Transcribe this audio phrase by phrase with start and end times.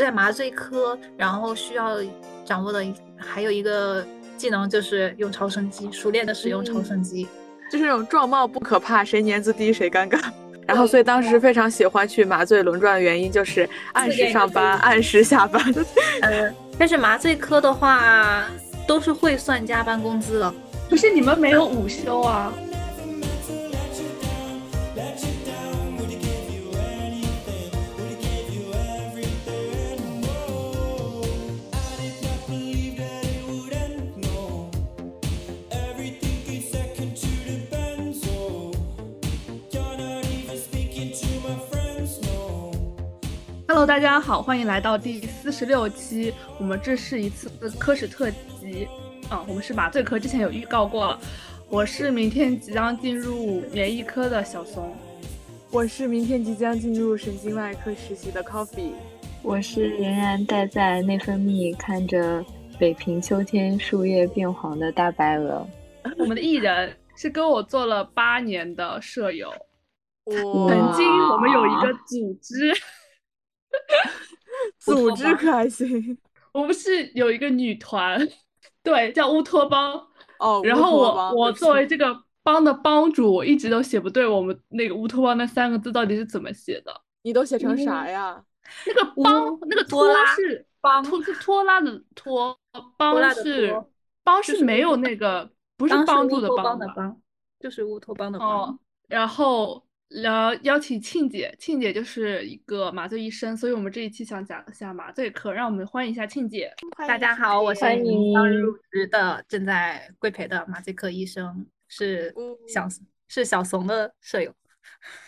[0.00, 1.98] 在麻醉科，然后需要
[2.44, 2.84] 掌握的
[3.16, 4.04] 还有一个
[4.36, 7.28] 技能就是用超声机，熟练的使用超声机，
[7.70, 10.18] 就是那种状貌不可怕，谁年资低谁尴尬。
[10.66, 15.60] 然后，所以当时非常喜欢去麻醉轮转的原因就是按时上班，按时下班。
[16.22, 18.44] 嗯，但是麻醉科的话
[18.86, 20.54] 都是会算加班工资的。
[20.88, 22.52] 不是你们没有午休啊
[43.80, 46.34] ？Hello，大家好，欢迎来到第四十六期。
[46.58, 47.48] 我们这是一次
[47.78, 48.86] 科室特辑，
[49.30, 51.18] 啊，我们是麻醉科，之前有预告过了。
[51.70, 54.94] 我是明天即将进入免疫科的小松，
[55.70, 58.92] 我是明天即将进入神经外科实习的 Coffee，
[59.42, 62.44] 我是仍然待在内分泌看着
[62.78, 65.66] 北平秋天树叶变黄的大白鹅。
[66.18, 69.50] 我们的艺人是跟我做了八年的舍友，
[70.26, 72.74] 曾经我们有一个组织。
[74.78, 76.18] 组织可还行？
[76.52, 78.18] 我们是有一个女团，
[78.82, 80.06] 对，叫乌托邦。
[80.38, 87.02] 哦，然后我我作为这个帮的帮主，我一直都写不对我们那个乌托邦那三个字到底是怎么写的。
[87.22, 88.42] 你都写成啥呀？
[88.86, 92.58] 那个帮，那个拖是帮，拖是拖拉的拖，
[92.96, 93.84] 帮是
[94.24, 97.20] 帮是没有那个，不是帮助的帮的帮，
[97.60, 98.78] 就是乌托邦的帮。
[99.08, 99.84] 然后。
[100.10, 106.72] 聊邀请庆姐，庆姐就是一个麻醉医生，所以我们这一期想讲一下麻醉科，让我们欢迎一下庆姐。
[107.06, 112.34] 大家好，我是刚入职的，正在规培的麻醉科医生，是
[112.66, 112.88] 小
[113.28, 114.52] 是小怂的舍友。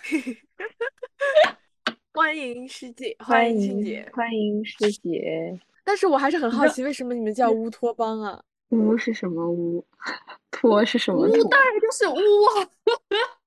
[2.13, 5.61] 欢迎师姐，欢迎庆姐，欢迎师姐。
[5.85, 8.43] 但是我还是很好奇，为什么你们叫乌托邦啊？
[8.71, 9.87] 乌是什么乌？
[10.51, 11.21] 托是什么？
[11.21, 12.69] 乌当然就是乌啊，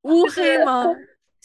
[0.03, 0.85] 乌黑吗？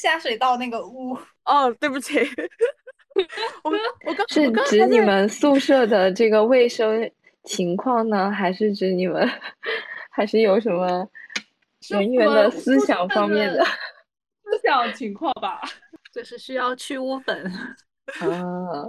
[0.00, 2.18] 下水道那个污 哦，对不起，
[3.62, 3.70] 我
[4.06, 7.10] 我刚是指你们宿舍的这个卫生
[7.44, 9.28] 情况呢，还是指你们
[10.10, 11.06] 还是有什么
[11.88, 15.60] 人员的思想方面的思想情况吧？
[16.12, 17.44] 就是需要去污粉
[18.20, 18.88] 啊，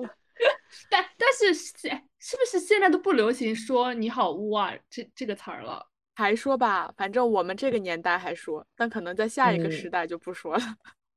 [0.89, 5.85] 但但是现是不是现在都不流行说你好污啊这这个词儿了？
[6.15, 10.63] 还说吧，反正我们这个年代还说，但可能在下一个时代就不说了。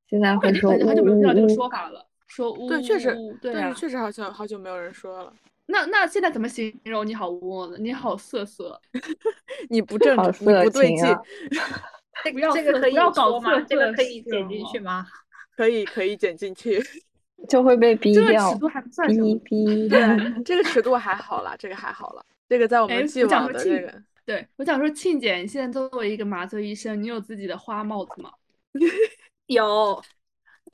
[0.08, 5.32] 现在会说很久没有听到这个说法了，说污对，确实对，确实好像好久没有人说了。
[5.66, 7.76] 那那现在怎么形容你好污呢？
[7.78, 8.80] 你好色色，
[9.70, 10.30] 你不正，你
[10.64, 11.16] 不对劲。
[12.32, 13.60] 不要这个可以搞吗？
[13.62, 15.06] 这个 可以剪进去吗？
[15.56, 16.82] 可以可以剪进去，
[17.48, 18.22] 就会被逼掉。
[18.24, 19.38] 这个尺度还不算什么，
[19.88, 22.24] 对， 这个尺度还好了，这个还好了。
[22.48, 28.30] 这个在我们既往的这个，对我想说，庆姐，你现在作为一个麻醉医生，你有自己的花帽子吗？
[29.46, 30.02] 有，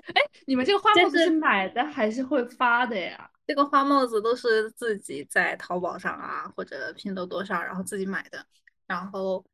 [0.07, 3.31] 哎，你们这个花帽子是买的还是会发的呀？
[3.47, 8.47] 这个花帽子都是自己在淘宝上啊，或者拼多多上，然后自己买的。
[8.87, 9.45] 然后，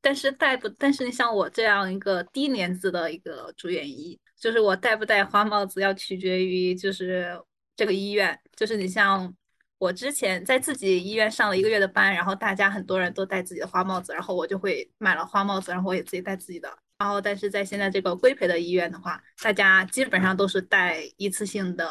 [0.00, 7.40] 但是戴不，但是你像我这样一个低年资的一个住院医，就是我戴不戴花帽子要取决于就是
[7.76, 8.36] 这个医院。
[8.56, 9.32] 就是你像
[9.78, 16.76] 我之前在自己医院上了一个月的班，然后大家很多人都戴自己的花帽子，然后我就会买了花帽子，然后我也自己戴自己的。
[16.96, 21.88] 然后，但是在现在这个规培的医院的话，大家基本上都是戴一次性的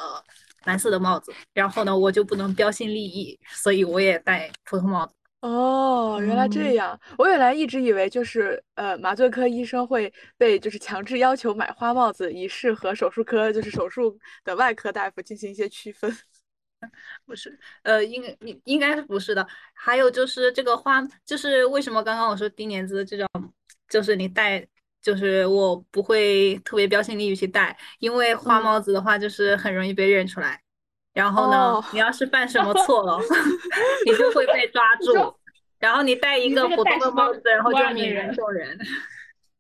[0.64, 1.32] 蓝色的帽子。
[1.54, 5.14] 然后呢，我就不能标新立异，所以我也戴普通帽子。
[5.42, 6.98] 哦，原来这样。
[7.18, 16.10] 我原来一直以为就是呃，麻醉科医生会被就是强制要求买花帽子，以适合手术科就是手术的外科大夫进行一些区分。
[17.26, 19.46] 不是，呃，应应应该是不是的。
[19.74, 23.28] 还有就是这个花，就是为什么刚刚我说低年资这种，
[23.90, 24.66] 就是你戴。
[25.04, 30.60] 就是我不会特别标新立异去戴，因为花帽子的话就是很容易被认出来。
[31.14, 33.20] 然后呢，你要是犯什么 错了，
[34.08, 35.36] 你就会被抓住。
[35.78, 38.80] 然后你戴一个普通的帽子，然后就泯然众人。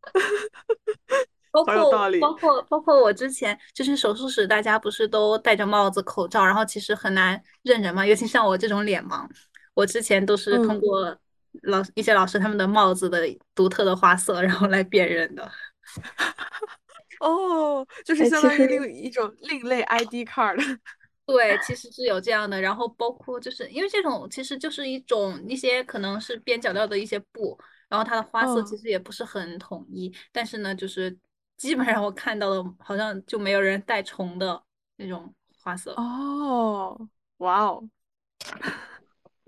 [1.51, 8.04] 包括包括包括我之前就是手术室，大家不是都戴着帽子、口罩，然后其实很难认人嘛。
[8.04, 9.28] 尤其像我这种脸盲，
[9.75, 11.16] 我之前都是通过。
[11.61, 13.19] 老一些老师他们的帽子的
[13.55, 15.50] 独特的花色，然后来辨认的。
[17.21, 20.57] 哦，就是相当于另一种另类 ID card。
[21.25, 22.59] 对，其实是有这样的。
[22.59, 27.57] 然后包括就是因为这种其实就是一种一些可能是边角料的一些布，
[27.88, 30.13] 然后它的花色其实也不是很统一。
[30.33, 31.17] 但是呢，就是
[31.55, 34.61] 基本上我看到的，好像就没有人带重的
[34.97, 35.94] 那种花色。
[35.94, 37.07] 哦。
[37.38, 37.83] 哇哦，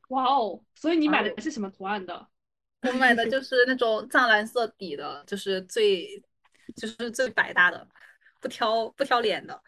[0.09, 0.61] 哇哦！
[0.75, 2.27] 所以你买的是什么图案的？
[2.81, 6.23] 我买的就是那种藏蓝色底的，就是最
[6.75, 7.87] 就是最百搭的，
[8.39, 9.61] 不挑不挑脸的。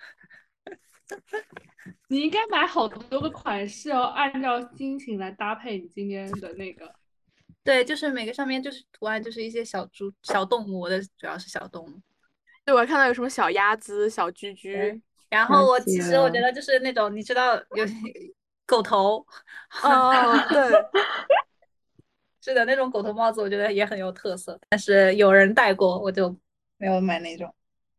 [2.10, 6.94] 你应该买好多个款式哦，按照心情来搭配你今天的那个。
[7.64, 12.02] 对，就是每个上面就是图案，就是一些小猪、小动物，我的主要是小动物。
[12.64, 15.02] 对，我还看到有什么小鸭子、小居居。
[15.30, 17.86] 然后我其实我觉得就是那种你知道有
[18.68, 19.26] 狗头，
[19.82, 20.14] 哦，
[20.50, 20.62] 对，
[22.44, 26.30] 是的，那种狗头帽子我觉得也很有特色，但是有人戴过，我就
[26.78, 27.52] 没有买那种。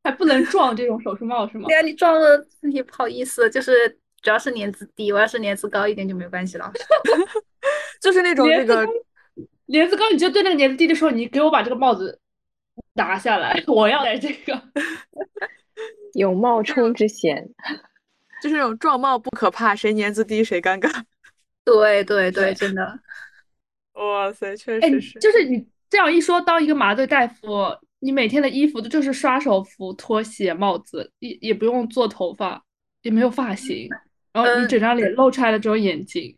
[0.04, 1.66] 还不能撞这种手术帽是吗？
[1.66, 3.88] 对啊，你撞了也不好意思，就是
[4.22, 6.70] 主要是年资低，我要是年资高一点就没关系了。
[8.00, 8.86] 就是那种那个
[9.66, 12.18] 年资高，你就对那个年资低的时候，你给我把这个帽子
[12.94, 14.62] 拿下来，我要戴这个。
[16.14, 17.50] 有冒充之嫌，
[18.42, 20.90] 就是那种状貌不可怕，谁年资低谁尴尬。
[21.64, 22.98] 对对对，真的。
[23.94, 25.18] 哇塞，确实是。
[25.18, 27.66] 就是你这样一说，当一个麻醉大夫，
[27.98, 32.62] 你每天的衣服就是刷手服、拖鞋、帽子，也也不用做头发，
[33.02, 33.88] 也没有发型，
[34.32, 36.36] 然后你整张脸露出来的只有眼睛。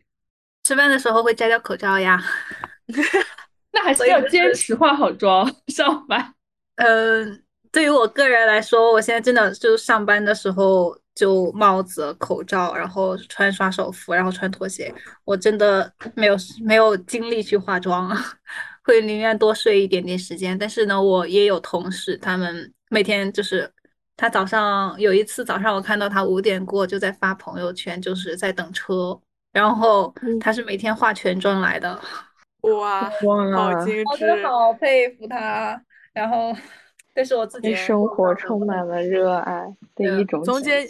[0.63, 2.21] 吃饭的时候会摘掉口罩呀。
[3.73, 6.33] 那还是要坚持化好妆 上班。
[6.75, 7.43] 嗯。
[7.73, 14.91] 对于我个人来说，我现在真的就是上班的时候就帽子、口罩，然后穿刷手服，然后穿拖鞋。
[15.23, 18.09] 我真的没有没有精力去化妆，
[18.83, 20.57] 会宁愿多睡一点点时间。
[20.57, 23.71] 但是呢，我也有同事，他们每天就是
[24.17, 29.15] 他早上有一次早上，我看到他五点过就在发朋友圈，就是在等车，
[29.53, 32.01] 然后他是每天化全妆来的。
[32.61, 33.01] 哇，
[33.55, 35.79] 好精致，我好佩服他。
[36.13, 36.51] 然后。
[37.13, 39.65] 但是我自己生活充满了热爱
[39.95, 40.87] 的一种怂姐，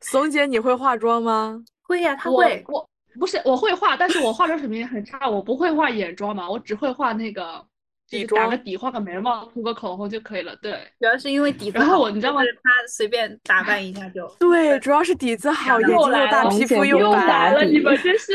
[0.00, 1.62] 怂姐，你会化妆吗？
[1.82, 2.64] 会呀，她会。
[2.68, 7.64] 我不是我会化，但是我化妆水平很差，我不会画眼妆嘛，我只会画那个
[8.08, 10.56] 底妆，打个底，画个眉毛，涂个口红就可以了。
[10.56, 11.78] 对，主要是因为底子。
[11.78, 12.40] 然后我你知道吗？
[12.42, 14.26] 她随便打扮一下就。
[14.40, 17.62] 对，主要是底子好，眼睛又大，皮肤又白了。
[17.62, 18.32] 你们真是，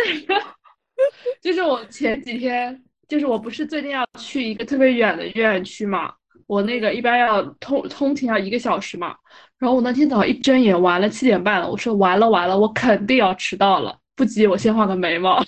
[1.41, 6.13] 就是我前几天，就是我不是最近要去一个特别远的院区嘛。
[6.49, 9.15] 我那个一般要通通勤要一个小时嘛，
[9.59, 15.39] 然后我那天早上一睁眼，完了七点半了，我说完了完了，我肯定要迟到了，不急，我先画个眉毛，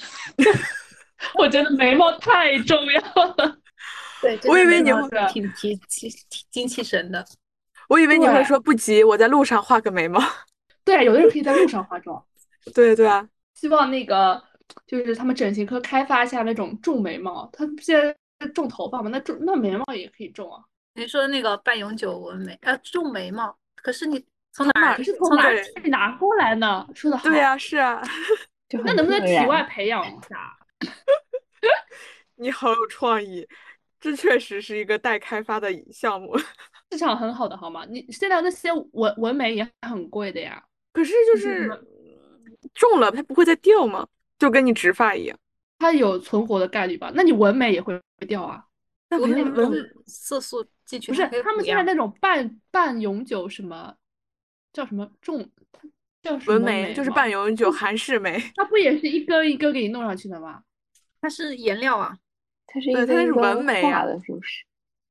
[1.40, 3.58] 我觉得眉毛太重要了。
[4.22, 5.02] 对，我以为你会
[5.34, 6.08] 挺提提
[6.52, 7.26] 精气神的，
[7.90, 10.22] 我以为你会说不急，我在路上画个眉毛。
[10.86, 12.24] 对，有的人可以在路上化妆。
[12.76, 14.40] 对对啊，希望那个
[14.86, 18.00] 就是他们整形科开发一下那种种眉毛，他现
[18.40, 20.62] 在种头发嘛，那种那眉毛也可以种啊。
[20.94, 24.98] 你说那个半永久纹眉，呃，种眉毛，可是你从哪？
[25.02, 25.56] 是从哪儿
[25.90, 26.88] 拿过来呢？
[26.94, 27.24] 说的好。
[27.24, 28.02] 对呀，是啊。
[28.84, 30.58] 那能不能体外培养一下？
[32.36, 33.48] 你好有创意，
[34.00, 36.38] 这确实是一个待开发的项目，
[36.92, 37.86] 市场很好的，好吗？
[37.90, 40.64] 你现在那些纹纹眉也很贵的呀。
[40.94, 41.68] 可是就是
[42.74, 44.08] 种了，它不会再掉吗？
[44.40, 45.38] 就跟你植发一样，
[45.80, 47.12] 它有存活的概率吧？
[47.14, 47.98] 那你纹眉也会
[48.28, 48.66] 掉啊？
[49.10, 50.66] 那纹色素。
[51.00, 53.96] 不是他们现在那种半半永久什么
[54.74, 55.50] 叫什么种
[56.22, 60.64] 叫纹眉，就是半永久韩式眉，它不也是一根一根给你弄上去的吗？
[61.22, 62.18] 它是颜料啊，
[62.68, 64.64] 它是一根一根画的，是不是？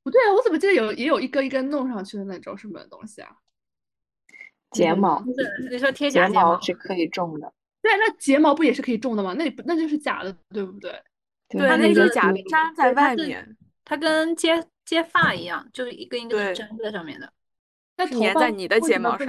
[0.03, 3.31] 不对啊，我怎么记得有也有一根一根弄上去的那种什么东西啊？
[4.71, 5.23] 睫毛，
[5.71, 7.53] 你说贴假睫毛是可以种的。
[7.83, 9.35] 对，那睫毛不也是可以种的吗？
[9.35, 10.91] 那那就是假的，对不对？
[11.49, 14.65] 对，那个假的粘在外面，它跟接。
[14.85, 17.33] 接发一样，就是一根一根粘在上面的。
[17.97, 19.29] 那粘在你的睫毛上，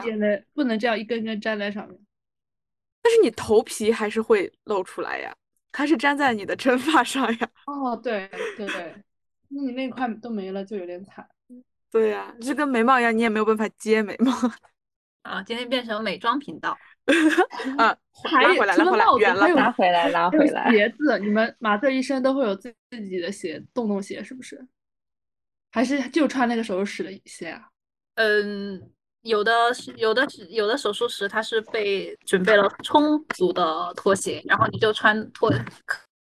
[0.53, 1.99] 不能这样一根根粘在上面。
[3.01, 5.35] 但是你头皮还是会露出来呀，
[5.71, 7.49] 它是粘在你的真发上呀。
[7.65, 8.95] 哦，对对对，
[9.49, 11.27] 那你那块都没了，就有点惨。
[11.91, 14.31] 对呀，就跟眉毛一样，你也没有办法接眉毛。
[15.23, 16.77] 啊，今天变成美妆频道。
[17.77, 17.97] 啊，
[18.41, 20.71] 拉回来，拉回来，远了，拉回来，拉回来。
[20.71, 24.65] 鞋子，你们麻醉医生都会有自自己的鞋，洞洞鞋是不是？
[25.71, 27.61] 还是就穿那个手术室的鞋啊？
[28.15, 35.49] 嗯，有的是，有的是，有的手术室它是被准备了充足的拖鞋，然后你就穿拖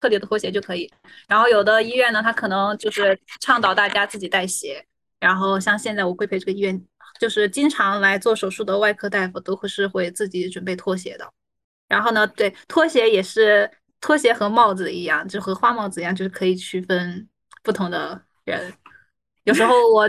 [0.01, 0.91] 特别的拖鞋就可以。
[1.27, 4.86] 然后有的医院呢，它可能就是倡导大家自己带鞋。
[5.19, 6.81] 然后像现在我规培这个医院，
[7.19, 11.29] 就是经常来做手术的外科大夫都会是会自己准备拖鞋的。
[11.88, 13.69] 然后呢，对，拖鞋也是
[14.00, 17.27] 拖鞋和帽子一样，就和花帽子一样，就是可以区分
[17.63, 18.74] 不同的人。
[19.50, 20.08] 有时候我，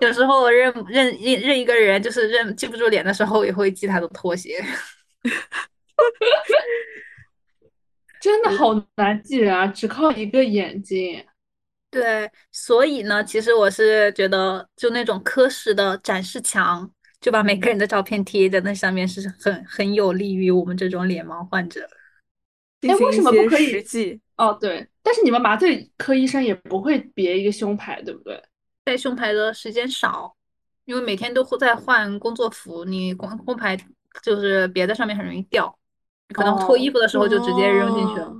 [0.00, 4.60] 有时候认认认认一个人，就是认记不住脸的时候，也会记他的拖鞋。
[8.20, 11.24] 真的好难记人啊，只靠一个眼睛。
[11.88, 21.88] 对，所以呢，其实我是觉得，就那种科室的展示墙，就把每个人的照片贴在那上面，是很很有利于我们这种脸盲患者。
[22.82, 24.20] 哎，为什么不可以实际？
[24.36, 28.42] 哦，对，但是你们麻醉科医生也不会别一个胸牌，对不对？
[28.90, 30.34] 带胸牌的时间少，
[30.84, 33.78] 因为每天都会在换工作服，你光工牌
[34.20, 35.72] 就是别在上面很容易掉，
[36.34, 38.34] 可能脱衣服的时候就直接扔进去了。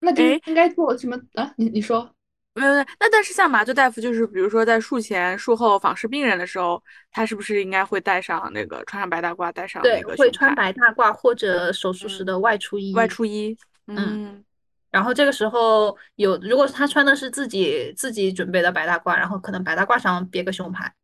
[0.00, 1.54] 那就应该做什么啊？
[1.56, 2.10] 你你说。
[2.54, 12.92] 没有，那但是像麻醉大夫，就是比如说在术前、术后访视病人的时候，他是不是应该会带上那个穿上白大褂，带上那个会穿白大褂或者手术时的外出衣。
[12.94, 14.44] 外出衣，嗯。
[14.92, 20.94] 然后这个时候有，如果他穿的是自己自己准备的白大褂，然后可能白大褂上别个胸牌，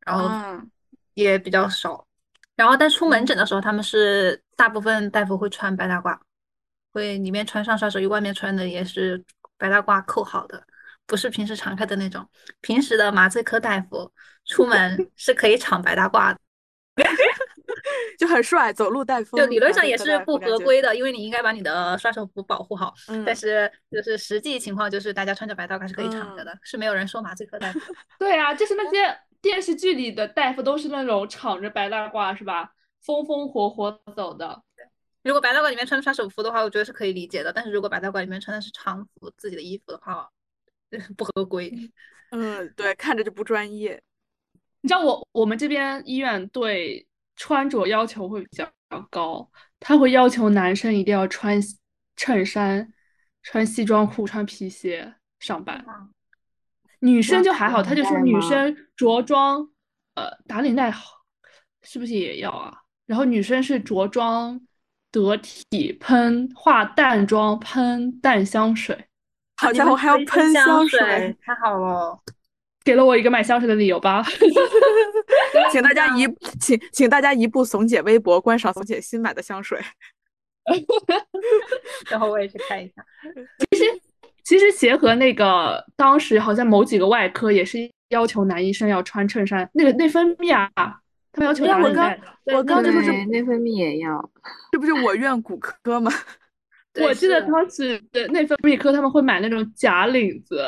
[0.00, 0.28] 然后
[1.14, 2.06] 也比较少。
[2.56, 6.18] 然后但出门诊的时候，他们是大部分大夫会穿白大褂，
[6.92, 9.24] 会里面穿上刷手衣，外面穿的也是
[9.56, 10.62] 白大褂扣好的。
[11.06, 12.28] 不是平时常开的那种，
[12.60, 14.12] 平时的麻醉科大夫
[14.44, 16.38] 出门是可以 敞白大褂的，
[18.18, 19.40] 就很帅，走路带风。
[19.40, 22.92] 就理论上也是不合规的，因为你应该把你的刷手服保护好。
[23.24, 27.78] 但是就是实际情况就是大家穿着白大褂是可以敞着的，是没有人说麻醉科大夫。
[28.18, 32.72] 对啊，就是那些电视剧里的大夫都是那种敞着白大褂是吧？
[33.00, 34.60] 风风火火走的。
[35.22, 37.52] 如果白大褂里面穿的刷手服的话，我觉得是可以理解的。
[37.52, 40.28] 但是如果白大褂里面穿的是常服自己的衣服的话，
[41.16, 41.72] 不合规，
[42.32, 44.02] 嗯，对，看着就不专业。
[44.80, 47.06] 你知道我我们这边医院对
[47.38, 48.70] 穿着要求会比较
[49.08, 51.58] 高，他会要求男生一定要穿
[52.16, 52.92] 衬衫、
[53.42, 55.82] 穿西装裤、穿皮鞋上班。
[56.98, 59.68] 女生就还好，他就说女生着装，
[60.14, 61.22] 呃，打领带好，
[61.82, 62.76] 是不是也要啊？
[63.06, 64.60] 然后女生是着装
[65.12, 69.06] 得体，喷化淡妆，喷淡香水。
[69.56, 72.20] 好家伙，还要喷香水，太好了，
[72.88, 74.24] 给了我一个买香水的理由吧。
[75.70, 76.26] 请大家一
[76.58, 79.78] 请请大家一步怂姐微博观赏怂姐新买的香水。
[82.10, 83.04] 然后我也去看一下。
[83.70, 83.84] 其实
[84.42, 87.78] 其实协和那个当时好像某几个外科也是
[88.08, 90.70] 要求男医生要穿衬衫，那个内分泌啊，
[91.30, 92.56] 他们要求打领带的。
[92.56, 94.30] 我刚就是内分泌也要，
[94.72, 96.10] 这不是我院骨科吗？
[97.02, 100.66] 我记得当时内分泌科他们会买那种假领子，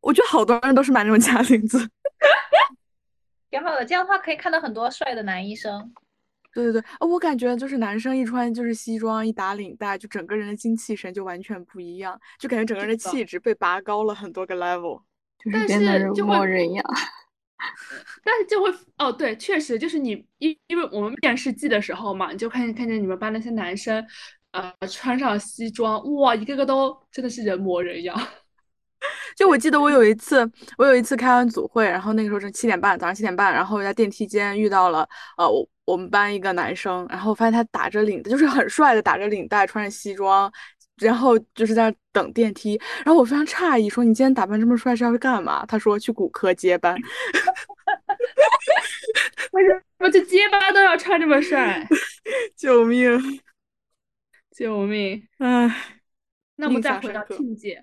[0.00, 1.78] 我觉得好多人都是买那种假领子，
[3.50, 3.84] 挺好的。
[3.84, 5.92] 这样的话可以看到很多帅的男医生。
[6.52, 15.00] 对对对，我感觉就是男生一穿就是西装一打领带，就整个人的精气神就完全不一样，就感觉整个人的气质被拔高了很多个 level，
[15.38, 16.84] 就是变得人模人样。
[18.24, 24.04] 但是就会哦，对，确实就是你因因为我们面试季的时候嘛，你就看见看见你们班那些男生。
[24.52, 28.20] 呃，穿上西装，哇，一个个都真的是人模人样。
[29.36, 40.52] 就我记得我有一次，我有一次开完组会，然后那个时候是七点半，早上七点半，然后在电梯间遇到了呃我我们班一个男生，然后发现他打着领带，就是很帅的打着领带，穿着西装，
[40.98, 45.64] 然后就是在等电梯，然后我非常诧异，说你今天打扮这么帅是要去干嘛？
[45.66, 46.96] 他说去骨科接班。
[49.52, 51.84] 为什么去接班都要穿这么帅？
[52.56, 53.40] 救命！
[54.54, 55.26] 救命！
[55.38, 55.74] 唉，
[56.56, 57.82] 那我们再回到庆姐，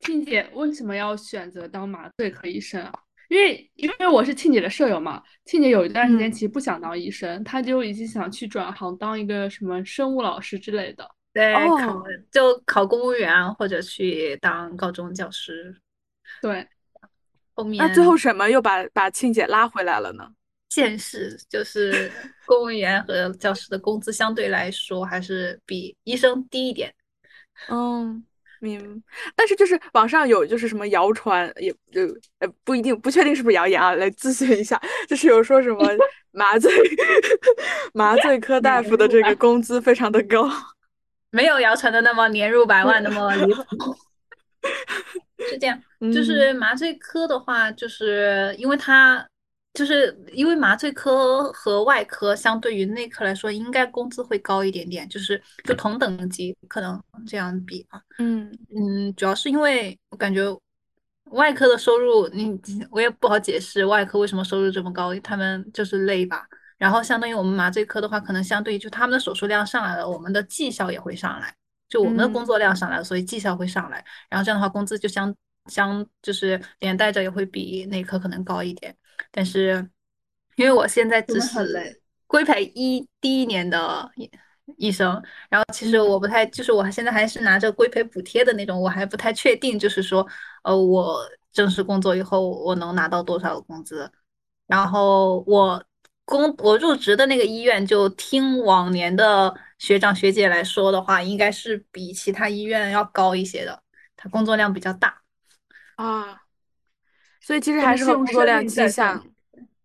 [0.00, 2.92] 庆姐为什么要选择当麻醉科医生啊？
[3.28, 11.06] 因为因为我是庆姐的舍友嘛，庆姐有一段时间其实不想当医生，她就已经想去转行当一个什么生物老师之类的。
[11.34, 12.02] 对，考
[12.32, 15.76] 就考公务员或者去当高中教师。
[16.40, 16.66] 对，
[17.54, 20.30] 后面那最后什么又把把庆姐拉回来了呢？
[20.70, 22.10] 现实就是
[22.46, 26.94] 公务员和教师的工资相对来说还是比医生低一点。
[27.68, 28.24] 嗯，
[28.60, 29.02] 明。
[29.34, 32.02] 但是就是网上有就是什么谣传，也就
[32.38, 34.80] 呃不一定不确定是不是谣言啊，来咨询一下。
[35.08, 35.88] 就是有说什么
[36.32, 36.72] 麻醉
[37.94, 40.48] 麻醉科大夫的这个工资非常的高，
[41.30, 43.96] 没有谣传的那么年入百万那么离谱。
[45.48, 45.80] 是这样，
[46.12, 49.26] 就是麻醉科的话，就是因为它。
[49.78, 58.02] 就是因为麻醉科和外科相对于内科来说，应该工资会高一点点，就是就同等级可能这样比啊。
[58.18, 60.42] 嗯嗯，主要是因为我感觉
[61.30, 62.58] 外科的收入，你
[62.90, 66.44] 我也不好解释外科为什么收入这么高，他们就是累吧。
[66.76, 71.54] 然后相当于我们麻醉科的话，可能相对于就他们的手术量上来了，我们的绩效也会上来，
[71.88, 74.04] 就我们的工作量上来了，所以绩效会上来。
[74.28, 75.32] 然后这样的话，工资就相
[75.66, 78.92] 相就是连带着也会比内科可能高一点。
[79.30, 79.88] 但是，
[80.56, 84.10] 因为我现在只是规培一第一年的
[84.76, 85.22] 医生。
[85.48, 90.26] 然后其实我不太，就是我现在还是拿着规培补贴的那种，我还不太确定，就是说，
[90.62, 91.20] 呃，我
[91.52, 94.10] 正式工作以后我能拿到多少的工资。
[94.66, 95.82] 然后我
[96.24, 103.82] 工我入职的那个医院，就听往年的学长学姐来说的话，应该是比其他医院要高一些的，
[104.16, 105.22] 他工作量比较大
[105.96, 106.42] 啊。
[107.48, 109.26] 所以其实还是和工作量迹象。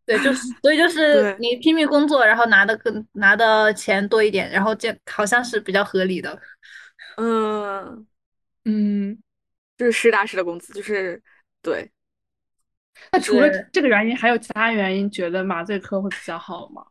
[0.06, 6.38] 对，就是所以就 是你拼命工作，然后拿的更拿的钱多一点，然后这好像是比较合理的。
[7.16, 8.06] 嗯
[8.66, 9.18] 嗯，
[9.78, 11.24] 就是实打实的工资，就是
[11.62, 11.90] 对。
[13.14, 16.86] 那除了这个原因，还有其他原因觉得麻醉科会比较好吗？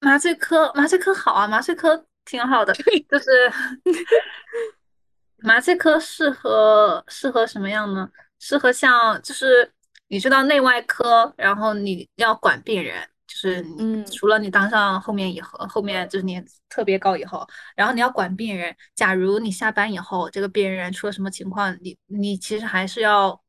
[0.00, 3.50] 麻醉科，麻醉科好啊，麻醉科挺好的，就是
[5.40, 8.10] 麻醉科适合适合什么样呢？
[8.38, 9.72] 适合像就是。
[10.12, 16.38] 你知道内外科，然后你要管病人，就是嗯，除了你当上后面以后，后面就是你
[16.68, 18.76] 特别高以后，然后你要管病人。
[18.94, 23.40] 假如你下班以后，这个病人出了什么情况，你你其实还是要，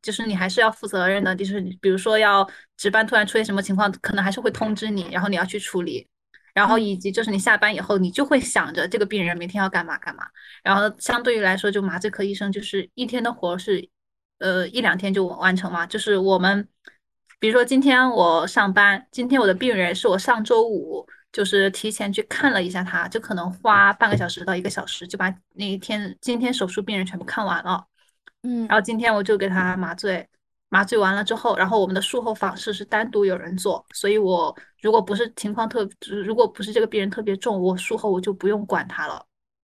[0.00, 1.36] 就是你还是要负责任的。
[1.36, 6.08] 就是比如说要值班，突然出现什么情况，可能还是会通知你，然后你要去处理。
[6.54, 10.24] 然后以及就是你下班以后，你就会想着这个病人明天要干嘛干嘛。
[10.62, 13.90] 然后相对于来说，就麻醉科医生就是一天的活是。
[14.42, 15.86] 呃，一两天就完成嘛？
[15.86, 16.68] 就是我们，
[17.38, 27.86] 比如说今天我上班，今天我的病人是我上周五就是提前去看了一下，他就可能花半个小时到一个小时就把那一天今天手术病人全部看完了。
[28.42, 30.28] 嗯，然后今天我就给他麻醉，
[30.68, 35.88] 麻醉完了之后，然后我们的术后访视是单独有人做，所以我如果不是情况特，
[36.26, 39.24] 如果不是这个病人特别重，我术后我就不用管他了。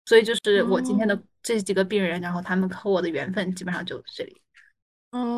[0.06, 4.40] 所以就是我今天的这几个病人，然后他们和我的缘分基本上就这里。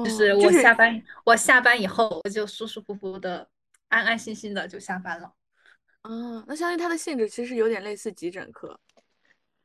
[0.05, 3.47] 就是我下班，我下班以后我就舒舒服服的、
[3.89, 5.31] 安安心心的就下班了。
[6.09, 8.79] 嗯，那相当于它的性质其实有点类似急诊科。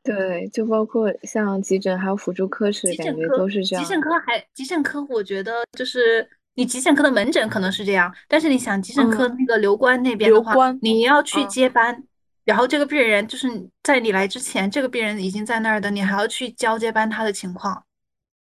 [0.03, 3.85] 对，就包括像急诊还有辅助科室，感觉都是这样。
[3.85, 12.03] 急诊科还急诊科，我觉得就是你急诊科的门诊可能是这样，但是你想急诊科那个留观那边的话，你要去接班，
[12.43, 13.47] 然后这个病人就是
[13.83, 17.85] 在你来之前，这个病人已经在那儿的，你还要去交接班他的情况。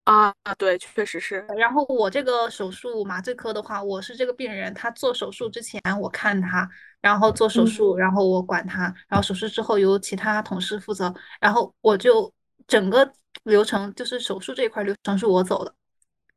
[0.08, 1.44] 啊啊，对，确实是。
[1.58, 6.66] 然后我这个手术麻醉科的话，我是这个病人，他做手术之前我看他，
[7.02, 12.32] 然后做手术，然后我管他，然后手术之后由其他同事负责，然后我就
[12.66, 13.12] 整个
[13.44, 15.74] 流程就是手术这一块流程是我走的，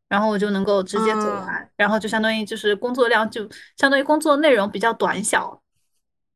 [0.09, 5.63] 然后我就能够直接走完，然后就相当于就是工作量就相当于工作内容比较短小。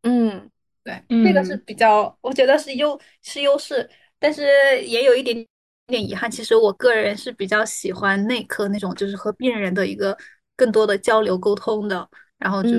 [0.04, 0.50] 嗯，
[0.86, 5.45] 对，这个是比较，我觉得是优是优势，但是也有一点。
[5.88, 10.17] 有点遗憾，其实我个人是比较喜欢内科那种，就是和病人的一个
[10.56, 12.08] 更多的交流沟通的。
[12.38, 12.69] 然后就，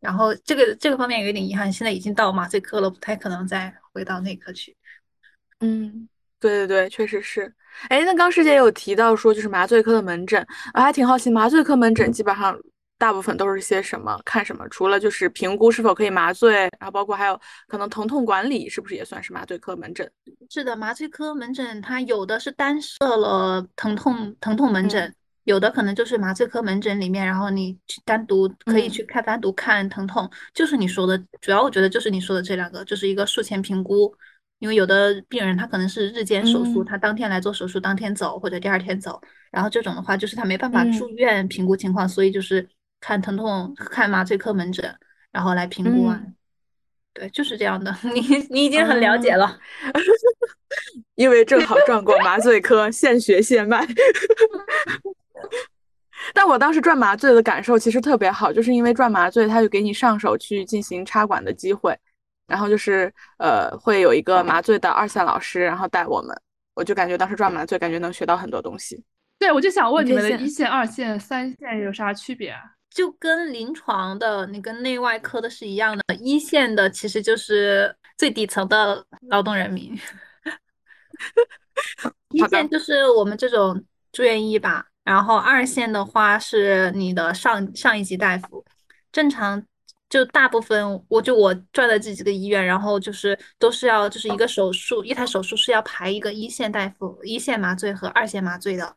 [0.00, 4.76] 然后这个这个方面有点遗憾，现在已经到麻醉科了，不太可能再回到内科去。
[5.60, 7.52] 嗯，对对对，确实是。
[7.88, 12.56] 哎，那刚师姐有提到说，就是麻醉科的门诊，我还挺好奇，麻醉科门诊基本上。
[12.98, 14.18] 大部分都是些什么？
[14.24, 14.66] 看什么？
[14.70, 20.10] 除了就是评估是否可以麻醉，然后包括还有可能疼痛管理，是不是也算是麻醉科门诊？
[20.48, 34.10] 是的，麻醉科门诊它有的是单设了疼痛疼痛门诊，有的可能就是麻醉科门诊里面，然后你去单独可以去看单独看疼痛，就是你说的，主要我觉得就是你说的这两个，就是一个术前评估，
[34.58, 42.66] 因为有的病人他可能是日间手术，他当天来做手术，当天走或者第二天走，然后这种的话就是他没办法住院评估情况，所以就是。
[43.00, 44.94] 看疼痛，看麻醉科门诊，
[45.32, 46.20] 然后来评估啊。
[47.12, 47.96] 对，就是这样的。
[48.14, 49.58] 你你已经很了解了，
[51.16, 53.86] 因为正好转过麻醉科，现学现卖。
[56.34, 61.96] 但我当时转麻醉的感受其实特别好，就是因为转麻醉，他就给你上手去进行插管的机会，
[62.46, 66.38] 然后就是呃会有一个麻醉的二线老师，然后带我们，
[66.74, 69.02] 我就感觉当时转麻醉，感觉能学到很多东西。
[69.38, 72.60] 对，我就想问你们的一线、二线、三线有啥区别啊？
[72.96, 76.14] 就跟临床的，你跟内外科的是一样的。
[76.14, 79.94] 一线的其实就是最底层的劳动人民，
[82.30, 84.86] 一线就是我们这种住院医吧。
[85.04, 88.64] 然后二线的话是你的上上一级大夫。
[89.12, 89.62] 正常
[90.08, 98.96] 就大部分，我就我转的这几个医院，然后就是都是要就是一个手术，一台手术是要排一个一线大夫、一线麻醉和二线麻醉的。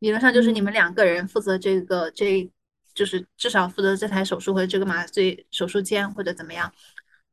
[0.00, 2.50] 理论上就是你们两个人负责这个这。
[2.96, 6.72] 就是至少负责这台手术或者这个麻醉手术间或者怎么样，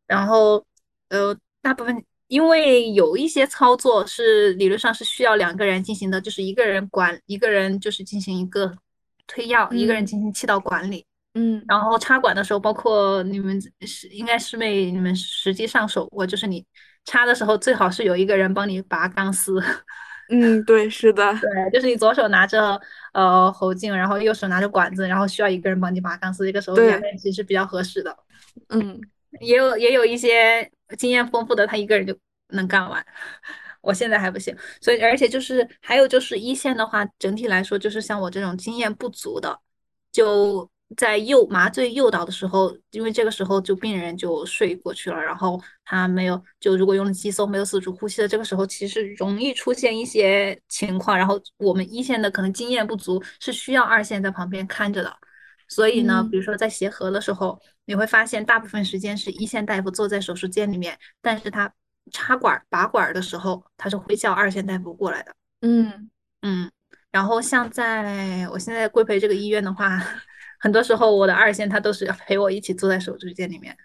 [0.06, 0.64] 然后
[1.10, 8.76] 呃，大部分因为有一些操作是理论上是需要两个人进行的，就是一个人管一个人就是进行一个
[9.26, 16.66] 推药，一个人进行气道管理，嗯，然后插管的时候，包括你们是应该师妹你们实际上手过，就是你
[17.06, 19.62] 插的时候最好是有一个人帮你拔钢丝。
[20.34, 22.80] 嗯，对，是的，对，就是你左手拿着
[23.14, 28.18] 呃喉镜，然后右手拿着管子，然后需要一个人帮你拔钢丝，这个时候对两个人其实是比较合适的。
[28.70, 29.00] 嗯
[29.40, 32.16] 也有也有一些经验丰富的，他一个人就
[32.50, 33.04] 能干完。
[33.82, 39.60] 我现在还不行，所以而且就是还有就是一线的话，整体来说就是像我这种经验不足的，
[40.12, 55.16] 就在诱麻醉诱导的时候，因为这个时候就病人就睡过去了，然后他没有就如果用了激松没有自主呼吸的这个时候，其实容易出现一些情况，然后我们一线的可能经验不足，是需要二线在旁边看着的。
[55.68, 61.74] 所以呢，嗯比如说在协和的时候，你会发现大部分时间是一线大夫坐在手术间里面，但是他
[62.12, 65.34] 插管儿拔管儿的时候，他是会叫二线大夫过来的。
[65.62, 66.10] 嗯
[66.42, 66.70] 嗯，
[67.12, 69.98] 然后像在我现在规培这个医院的话，
[70.64, 73.78] 很多时候我的二线他都是陪我一起坐在手术间里面，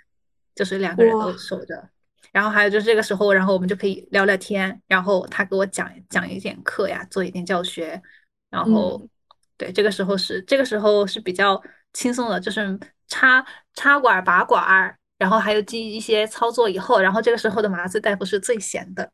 [0.54, 1.88] 就是两个人都守着。
[2.30, 8.00] 然后还有就是这个时候，然后我们就可以聊聊天，然后他给我讲讲一点课呀，做一点教学，
[8.48, 9.08] 然后嗯
[9.56, 11.60] 对，这个时候是这个时候是比较
[11.92, 19.10] 轻松的，就是插插管儿、拔管儿，然后还有记一些操作以后，然后这个时候的麻醉大夫是最闲的。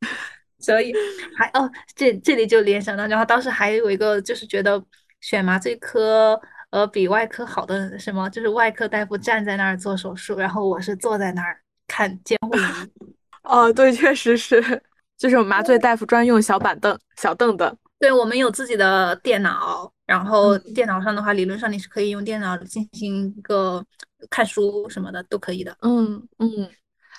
[0.58, 0.92] 所以
[1.36, 4.82] 还哦，这这里就联想到，然后当时还有一个就是觉得
[5.20, 12.60] 选麻醉科呃比外科好的什么，就是外科大夫站在那儿做手术，然后我是坐在那儿看监护仪。
[13.44, 14.82] 哦，对，确实是，
[15.16, 17.74] 就是麻醉大夫专用小板凳、小凳凳。
[17.98, 23.84] 对，我们有自己的电脑，然后嗯电脑上的话，理论上你是可以用电脑进行一个
[24.28, 25.76] 看书什么的都可以的。
[25.82, 26.68] 嗯嗯。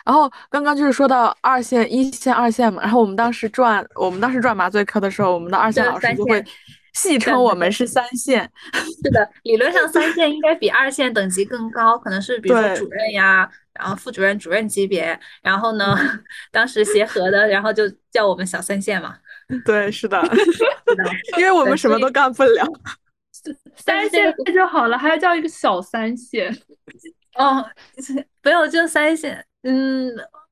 [0.06, 6.48] 然后刚刚就是说到二线、一线、二线嘛，然后我们当时转我们当时转麻醉科的时候，我们的二线老师就会线
[6.94, 8.50] 戏称我们是三线。
[8.74, 15.20] 是的，理论上三线应该比二线等级更高，可能是比如说主任呀，然后副主任、主任级别。
[15.42, 15.96] 然后呢，
[16.52, 19.16] 当时协和的，然后就叫我们小三线嘛。
[19.66, 21.04] 对，是的， 是的，
[21.40, 22.66] 因为我们什么都干不了。
[23.78, 26.56] 三线这个就好了，还要叫一个小三线。
[27.36, 27.66] 哦，
[28.44, 30.12] 没有就三线，嗯，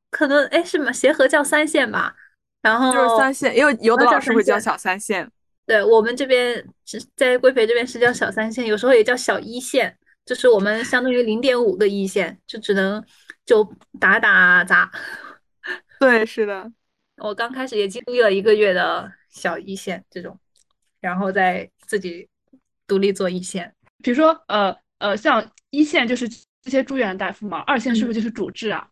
[0.10, 0.92] 可能哎是吗？
[0.92, 2.16] 协和叫三线吧，
[2.62, 5.30] 然后就是三线，因为有的老师会叫小三线。
[5.68, 13.04] 对，我们这边是在贵培这边是叫小三线，有时候也叫小一线，就是我们相当于零点五个一线，就只能
[13.46, 14.90] 就打打杂。
[16.00, 16.72] 对，是的，
[17.18, 20.40] 我刚开始也经历了一个月的小一线这种，
[21.02, 22.30] 然后再自己
[22.88, 23.76] 独立做一线。
[24.02, 26.30] 比如说，呃呃，像一线就是
[26.62, 28.88] 这些住院大夫嘛，二线是不是就是主治啊？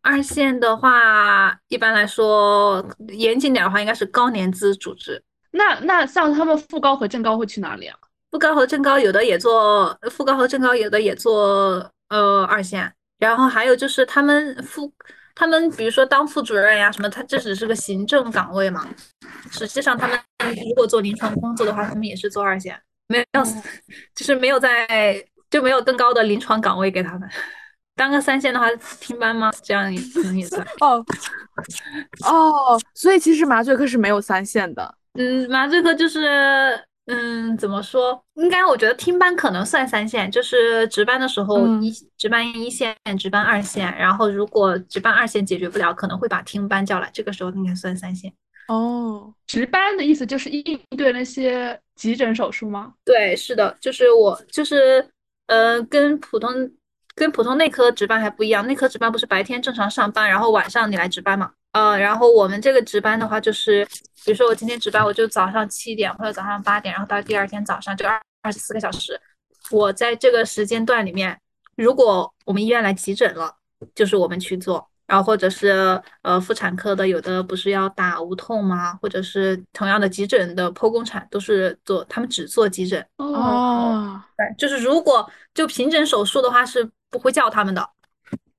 [0.00, 5.22] 二线的话，一般来说严谨点儿的话，应该是高年资主治。
[5.52, 7.96] 那那像他们副高和正高会去哪里啊？
[8.30, 14.90] 副高和正高有的也做，副高和正高有的也做呃二线，然后还有就是他们副
[15.34, 18.88] 他们比如说当副主任呀什么，他这只是个行政岗位嘛，
[19.50, 20.18] 实际上他们
[20.66, 23.44] 如果做临床工作的话，他们也是做二线，没有
[24.16, 27.28] 就是没有在就没有更高的临床岗位给他们。
[27.94, 29.52] 当个三线的话，听班吗？
[29.62, 30.66] 这样也可能也算。
[30.80, 31.04] 哦
[32.24, 34.94] 哦，所以其实麻醉科是没有三线的。
[35.14, 38.24] 嗯，麻醉科就是，嗯，怎么说？
[38.34, 48.32] 应该我觉得听班可能算三线，就是值班的时候嗯一、值班一线，值班二线，然后如果值班二线解决不了，可能会把听班叫来，这个时候应该算三线。
[48.68, 52.94] 哦，值班的意思就是应对那些急诊手术吗？
[53.04, 55.06] 对，是的，就是我就是，
[55.48, 56.70] 呃，跟普通
[57.14, 61.50] 跟普通内科值班还不一样，内科值班不是白天正常上班，然后晚上你来值班嘛？
[61.72, 63.84] 呃，然后我们这个值班的话，就是
[64.24, 69.20] 比如说我今天值班，我就早上七点或者早上八点，然后到第二天早上就二二十四个小时，
[69.70, 71.38] 我在这个时间段里面，
[71.76, 73.54] 如果我们医院来急诊了，
[73.94, 74.86] 就是我们去做。
[75.04, 78.94] 然后或者是呃妇产科的，有的不是要打无痛吗？
[79.02, 83.04] 或者是同样的急诊的剖宫产都是做，他们只做急诊。
[83.18, 87.86] 哦，对，就是如果就平诊手术的话是不会叫他们的。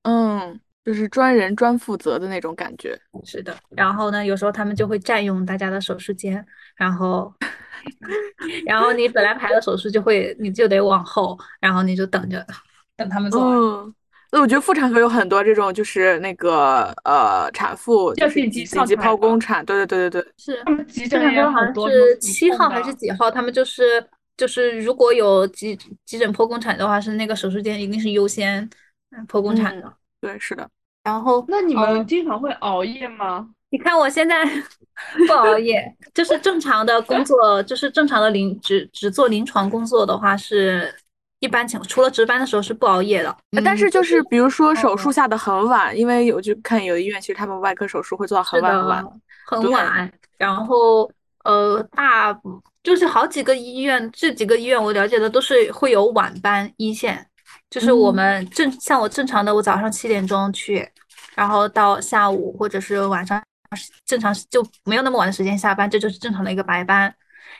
[0.02, 2.98] 嗯，就是专人专负责的那种感觉。
[3.24, 6.44] 是的，然后呢，有时候他们就会占用大家的手术间，
[6.76, 7.32] 然后，
[8.66, 12.46] 然后你本来排的手术就会，你就得往后，然后你就等着，
[12.96, 13.58] 等他们做完。
[13.58, 13.94] 嗯，
[14.32, 23.82] 那我觉得妇产科有很多这种，就是那个呃，产妇就是要紧急剖宫产，对对对对对，是，他们急妇诊科好像是很七号还是几号，他们就是
[24.36, 28.68] 就是如果有急急诊剖宫产的话，是那个手术间一定是优先
[29.16, 29.90] 嗯剖宫产的。
[30.24, 30.68] 对，是的。
[31.02, 33.48] 然后那你哦们经常会熬夜吗？
[33.70, 34.44] 你看我现在
[35.26, 35.84] 不熬夜，
[36.14, 40.94] 就是正常的工作，就是正常的临只只做临床工作的话是
[41.40, 43.28] 一般情除了值班的时候是不熬夜的。
[43.52, 49.04] 呃但是嗯就是比如说手哦术下的很晚，因为有就看有医院其实他们外科手术会做到很晚很晚。
[49.46, 51.10] 很晚，然后
[51.44, 52.34] 呃，大
[52.82, 57.26] 就是好几个医院，这几个医院我了解的都是会有晚班一线，
[57.74, 60.88] 就是我嗯们正像我正常的，我早上七点钟去，
[61.34, 63.42] 然后到下午或者是晚上
[64.06, 67.12] 正常就没有那么晚的时间下班，这就是正常的一个白班。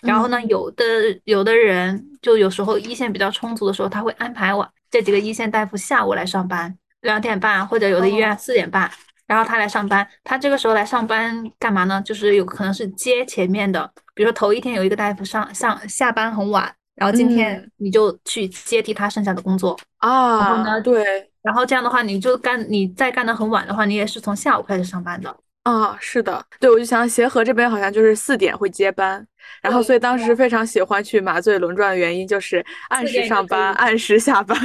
[0.03, 0.85] 然后呢，嗯有的
[1.25, 8.89] 有的人就有时候一线比较充足的时候，他会安排我这几个一线大夫下午来上班，两点半或者有的医院哦四点半，
[9.27, 10.07] 然后他来上班。
[10.23, 12.01] 他这个时候来上班干嘛呢？
[12.03, 19.77] 就是有可能是接前面的，比如说头一天有一个大夫上上下班很晚，然后今天嗯你就去接替他剩下的工作。
[19.99, 21.05] 后啊，呢对
[21.43, 25.35] 然后这样的话，你就干你再干的很晚的话，你也是从下午开始上班的。
[25.65, 29.27] 啊，是的，对，我就想协和这边好像就是四点会接班，
[29.63, 34.59] 然后所以当时非常喜欢去麻醉轮转的原因就是按时上班，按时下班。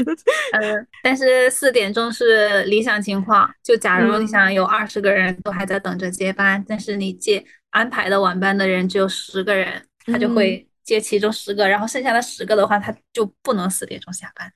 [0.61, 14.51] 嗯， 但是四点钟是理想情况，就假如你嗯想有二十个人都还在等着接班，但是你接安排的晚班的人只有十个人，他就嗯会接其中十个，然后剩下的十个的话，他就不能四点钟下班，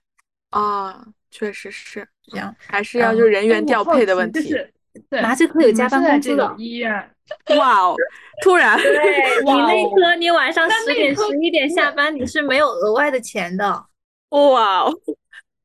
[0.50, 2.56] 啊，确实是，这样。
[2.58, 4.42] 还是要就是人员调配的问题。
[4.42, 4.74] 就是
[5.10, 6.92] 对麻醉科有加班工资的，医院，
[7.58, 7.96] 哇哦，
[8.42, 13.86] 突然，对你哇内哦科你晚上但十点十一点下班，你是没有额外的钱的。
[14.30, 14.94] 哇哦，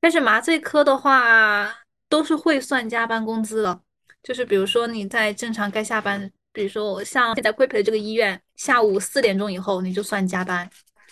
[0.01, 1.75] 但是麻醉科的话，
[2.09, 3.81] 都是会算加班工资的。
[4.23, 10.69] 就是比如说你在正常该下班，比如说我像现在规培的这个医院，下午四点钟以后你就算加班。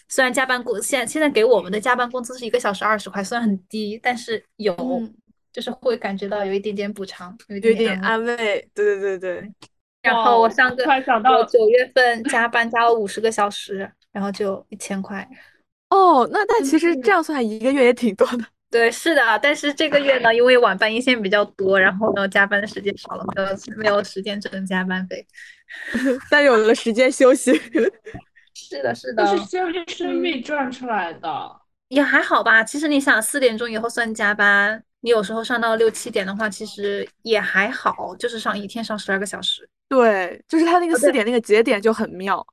[0.09, 5.15] 虽然加班工现在现在给我们的加班工资是一个小时二十块，虽然很低，但是有，嗯
[5.53, 8.37] 就是会感觉到有一点点补偿，有一点点点安慰。
[8.75, 9.53] 对对对对，
[10.03, 15.27] 然后我上个突然想到九月份加班加了五十个小时，然后就一千块。
[15.89, 18.45] 哦，那那其实这样算一个月也挺多的。
[18.71, 25.27] 对，是的，但是这个月呢，因为晚班一线比较多，然后呢，加班的时间少了，没有没有时间挣加班费。
[26.31, 27.53] 但有了时间休息。
[28.55, 31.61] 是的，是都是的，生生命赚出来的。
[31.89, 32.65] 也还好吧。
[32.65, 39.69] 其实你想，四点钟以后算加班，你有时候上到六七点的话，其实也还好，就是上一天上十二个小时。
[39.89, 42.45] 对，就是他那个四点那个节点就很妙。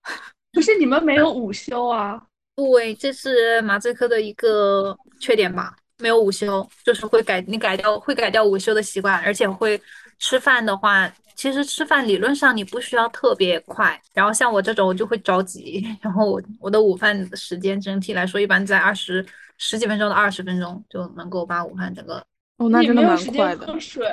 [0.54, 2.22] 可是你们没有午休啊？
[2.56, 9.82] 对，这是麻醉科的一个缺点吧，没有午休，就是会改你改掉会改掉午休的习惯，而且会
[10.20, 19.26] 吃饭的话，其实吃饭理论上你不需要特别快，然后像我这种我就会着急， 然后我我的午饭时间整体来说一般在二十
[19.58, 22.16] 十几分钟到二十分钟就能够把午饭整个
[22.58, 23.66] 哦，那真的你没有时蛮快的。
[23.66, 24.06] 间喝水。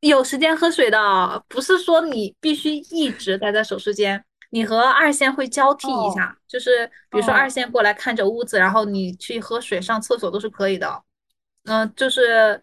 [0.00, 11.02] 有时间喝水的，不是说你必须一直待在手术间，你和二线会交替一哦下，就是比如说二哦线过来看着屋子，然后你去喝水、上厕所都是可以的。
[11.64, 12.60] 嗯、就是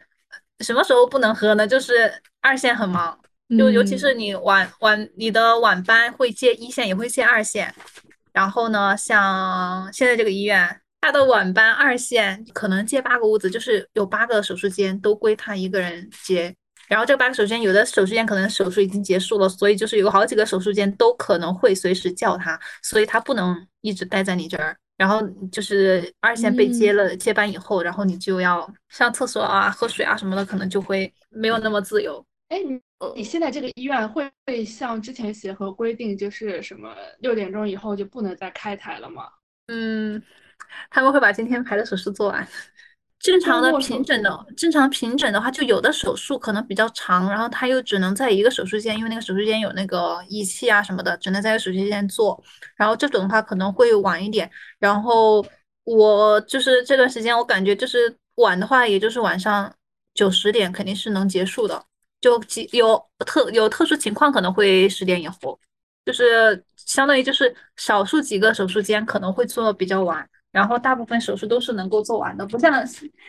[0.60, 1.66] 什么时候不能喝呢？
[1.68, 3.18] 就是二线很忙，
[3.58, 7.74] 就尤其嗯是你晚晚你的晚班会接一线，也会接二线。
[8.34, 16.54] 然后呢，像现在这个医院，他的晚班二线可能接八个屋子，就是有八个手术间都归他一个人接。
[16.88, 24.76] 然后这八个手术间，有的手术间可能手术已经结束了，所以就是有好几个手术间都可能会随时叫他，所以他不能一直待在你这儿。
[25.00, 32.24] 然后就是二线被接了接班以后，然后你就要上厕所啊、喝水啊什么的，可能就会没有那么自由。
[32.50, 39.30] 哎，你呃你现在这个医院会会像之前协和规定，就是什么六点钟以后就不能再开台了吗？
[39.68, 40.22] 嗯，
[40.90, 42.46] 他们会把今天排的手术做完。
[43.20, 52.42] 正常的平整的，正常平整的话，就有的手术可能比较长，然后他又只能在一个手术间，因为那个手术间有那个仪器啊什么的，只能在一个手术间做。
[52.78, 54.50] 然后这种的话可能会晚一点。
[54.80, 55.46] 然后
[55.84, 59.70] 我就是这段时间，我感觉就是晚的话，也就是晚上
[60.14, 61.84] 九十点肯定是能结束的。
[62.22, 65.60] 就几有特有特殊情况可能会十点以后，
[66.06, 72.84] 就是相当于就是少数几个手术间可能会做的比较晚，然后大部分手术都是能够做完的，不像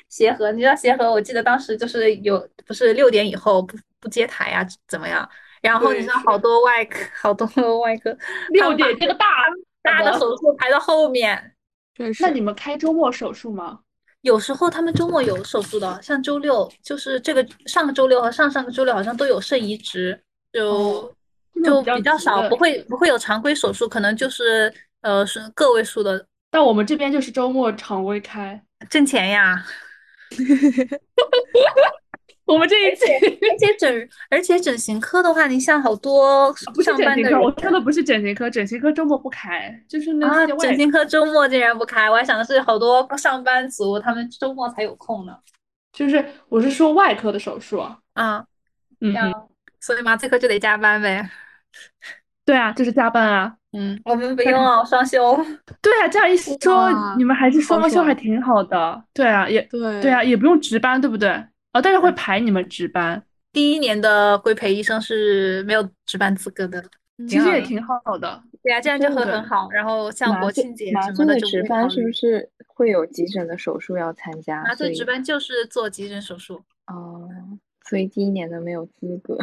[0.09, 5.29] 协和，你知道协和，我记得当时就是有不是六点以后不不接台呀、怎么样？
[5.61, 8.17] 然后你知道好多外科，好多外科
[8.51, 9.27] 六点这个大
[9.83, 11.53] 大的手术排到后面，
[11.95, 13.81] 确实那你们开周末手术吗？
[14.23, 20.19] 有时候他们周末有手术的，像周六就是这个上个周六和上上个周六好像都有肾移植，
[20.53, 21.15] 就
[21.65, 28.63] 就比较少，不会不会有常规手术，可能就是呃是个位数的但我们这边就是周末常规开。
[28.91, 29.65] 挣钱呀。
[32.47, 45.39] 我们这一期而且整而且整形科的话，你像好多不是上班的人整形科，我说的不是整形科，整形科周末不开，就是那整形科周末竟然不开，我还想的是好多上班族他们周末才有空呢。
[45.93, 48.45] 就是我是说外科的手术啊，啊，
[49.01, 49.15] 嗯
[49.79, 51.31] 所以麻醉科就得加班呗。
[52.45, 55.37] 对啊，就是加班啊，嗯，我们不用啊，双休。
[55.81, 61.31] 对啊，这样一说，你们还是双休还挺好的，对啊，也对对啊，也不用值班，对不对？
[61.73, 66.83] 哦，但是会排你们值班，第一年的规培医生是没有值班资格的。
[67.29, 68.43] 其实也挺好的。
[68.63, 69.69] 对啊，这样就会很好。
[69.71, 71.89] 然后像国庆节什么的就值班。
[71.91, 74.63] 是不是会有急诊的手术要参加？
[74.65, 76.63] 麻醉值班就是做急诊手术。
[76.87, 77.29] 哦，
[77.85, 79.39] 所以第一年的没有资格。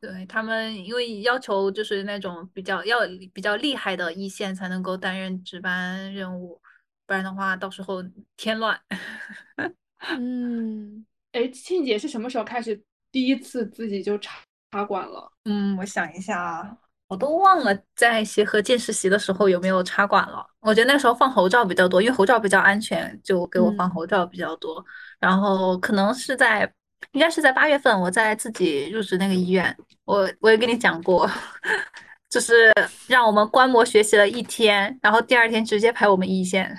[0.00, 3.00] 对他们，因为要求就是那种比较要
[3.34, 6.60] 比较厉害的一线才能够担任值班任务，
[7.06, 8.02] 不然的话到时候
[8.36, 8.80] 添乱。
[10.08, 12.82] 嗯，哎，庆姐是什么时候开始
[13.12, 14.38] 第一次自己就插
[14.70, 15.30] 插管了？
[15.44, 20.46] 嗯，我想一下啊，我都忘了在协和见实习的时候有没有插管了。
[20.60, 24.82] 我觉得那时候放喉罩比较多，因为喉罩比较安全，就给我放嗯喉罩比较多。
[25.18, 26.72] 然后可能是在，
[27.12, 29.76] 应该是在八月份，我在自己入职那个医院，
[30.10, 31.30] 我我也跟你讲过，
[32.28, 32.72] 就是
[33.06, 36.76] 让我们观摩学习了一天，然后第二天直接排我们一线。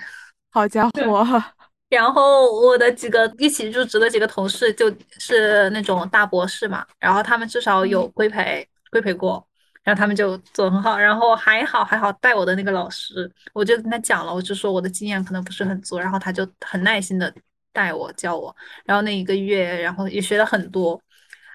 [0.50, 0.88] 好家。
[0.90, 1.42] 伙，
[1.88, 9.46] 然后我的几个一起入职的几个同事就是那种大博士嘛，然后他们至少有规培，规培过，
[9.82, 17.32] 然后他们就做很好，然后还好还好带我的那个老师，我就跟他讲了，我就说我的经验可能不是很足，然后他就很耐心的
[17.72, 21.00] 带我教我，然后那一个月，然后也学了很多，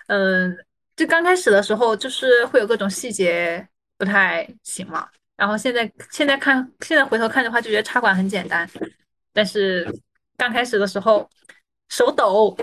[0.08, 0.56] 嗯，
[0.98, 3.66] 就刚开始的时候就是会有各种细节
[3.98, 5.08] 不太行嘛，
[5.38, 8.70] 然后现在现在看现在回头看的话，就觉得插管很简单，
[9.32, 9.88] 但是
[10.36, 11.30] 刚开始的时候
[11.88, 12.58] 手抖，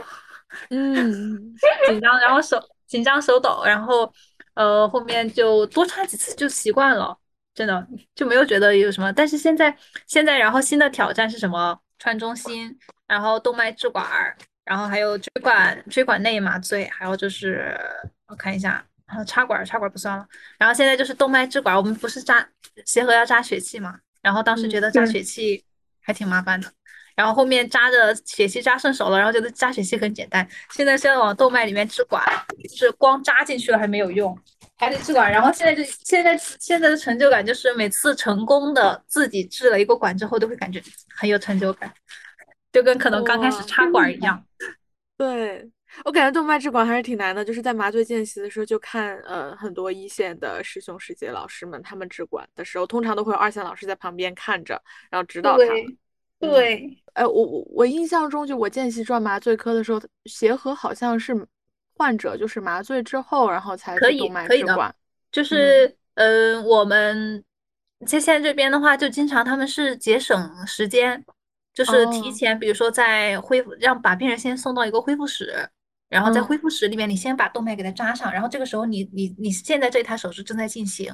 [0.68, 1.54] 嗯，
[1.86, 4.12] 紧张，然后手紧张手抖，然后
[4.54, 7.16] 呃后面就多插几次就习惯了，
[7.54, 9.12] 真的就没有觉得有什么。
[9.12, 9.74] 但是现在
[10.06, 11.80] 现在然后新的挑战是什么？
[12.00, 17.74] 穿中心，然后动脉置管儿，然后还有椎管椎管内麻醉，还有就是
[18.34, 20.26] 我看一下，然后插管插管不算了，
[20.58, 22.44] 然后现在就是动脉支管，我们不是扎
[22.84, 25.64] 协和要扎血气嘛，然后当时嗯觉得扎血气
[26.02, 26.68] 还挺麻烦的。
[27.14, 30.44] 然后后面扎着血气扎顺手了，然后觉得扎血气很简单。
[30.70, 32.20] 现在是要往动脉里面支管，
[32.68, 34.36] 就是光扎进去了还没有用，
[34.76, 35.30] 还得置管。
[35.30, 40.82] 然后现在就现在现在的成就感就是每次成功的自己置了一个管之后，都会感觉
[41.14, 41.88] 很有成就感，
[42.72, 44.44] 就跟可能刚开始插管一样。
[45.16, 45.70] 对。
[46.04, 55.96] 我感觉动脉置管还是挺难的，就是在麻醉见习的时候就看，呃，很多一线的师兄师姐老师们他们置管的时候，通常都会有二线老师在旁边看着，然后指导他们。
[56.40, 61.34] 对对，哎，我我我印象中，就我见习转麻醉科的时候，协和好像是
[61.94, 64.94] 患者就是麻醉之后，然后才可以去动脉可以的置管。
[65.32, 67.42] 就是嗯、呃我们
[68.06, 71.24] 在现在这边的话，就经常他们是节省时间，
[71.72, 75.70] 就是提哦前，比如说在恢复，让把病人先送到一个恢复室，
[76.08, 76.44] 然后在嗯。
[76.44, 81.12] 恢复室里面，你先把动脉给它扎上，然后这个时候你你你现在这台手术正在进行，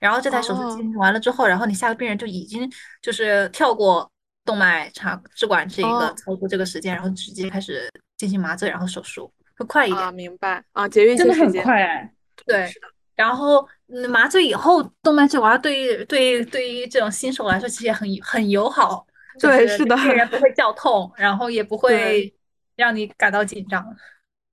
[0.00, 0.76] 然后这台手术哦。
[0.76, 4.10] 进行完了之后，然后你下个病人就已经就是跳过
[4.44, 6.14] 动脉插支管这一个哦。
[6.16, 10.02] 操作这个时间，然后直接开始进行麻醉，然后手术会快一点。
[10.02, 11.50] 啊，明白啊，节约一真的很。
[11.62, 11.82] 快。
[11.82, 12.12] 哎，
[12.44, 12.70] 对，
[13.14, 19.06] 然后嗯，麻醉以后动脉置管对于对于对于这种新手来说，其实也很很友好，
[19.38, 20.52] 对是的病人不会。
[20.54, 22.34] 叫痛，然后也不会
[22.76, 23.84] 让你感到紧张。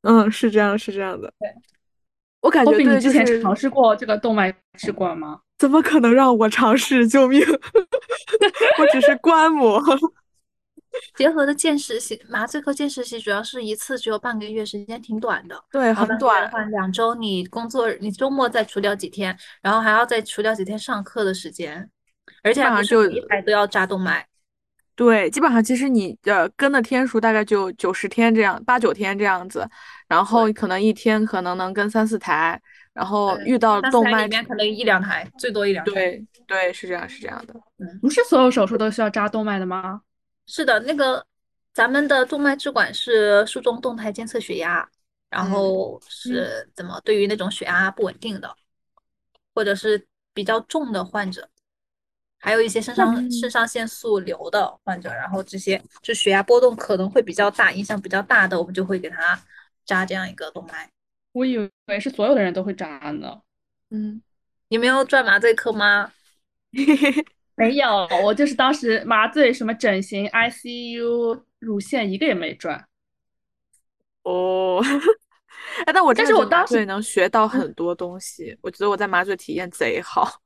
[0.01, 1.31] 嗯，是这样，是这样的。
[1.39, 1.49] 对，
[2.41, 5.41] 我感觉你之前尝试过这个动脉试管吗？
[5.57, 7.07] 怎么可能让我尝试？
[7.07, 7.41] 救命！
[8.79, 9.81] 我只是观摩。
[11.15, 15.63] 结合的见实习，麻醉科见实习主要是一次只有半个月，时间挺短的。
[15.71, 16.49] 对，很短。
[16.71, 21.88] 两周你工作，你周末再除掉几天，然后还要再除掉几天上课的时间，
[22.41, 24.25] 而且还不是基本上就每一排都要扎动脉。
[24.99, 29.65] 对，基本上其实你呃跟的天数大概就九十天这样，八九天这样子，
[30.09, 35.91] 然后可能一天可能能跟三四台，然后遇到动脉里面可能一两台，最多一两台。
[35.93, 37.53] 对对是这样是这样的。
[38.01, 40.01] 不是所有手术都需要扎动脉的吗？
[40.45, 41.25] 是的，那个
[41.73, 44.86] 咱们的动脉置管是术中动态监测血压，
[45.30, 48.53] 然嗯后是怎么对于那种血压不稳定的，
[49.55, 51.47] 或者是比较重的患者，
[52.39, 59.39] 还有一些肾上嗯肾上腺素瘤的患者，然后这些就血压波动可能会比较大，影响比较大的，我们就会给他
[59.85, 60.89] 扎这样一个动脉。
[61.33, 63.41] 我以为是所有的人都会扎呢。
[63.91, 64.21] 嗯，
[64.69, 66.11] 你没有转麻醉科吗？
[67.55, 72.87] 没有，我就是当时麻醉、什么整形、ICU、乳腺一个也没转。
[74.23, 74.81] 哦，
[75.85, 80.41] 哎，但是我当时得麻醉能学到很多东西，我觉得我在麻醉体验贼好。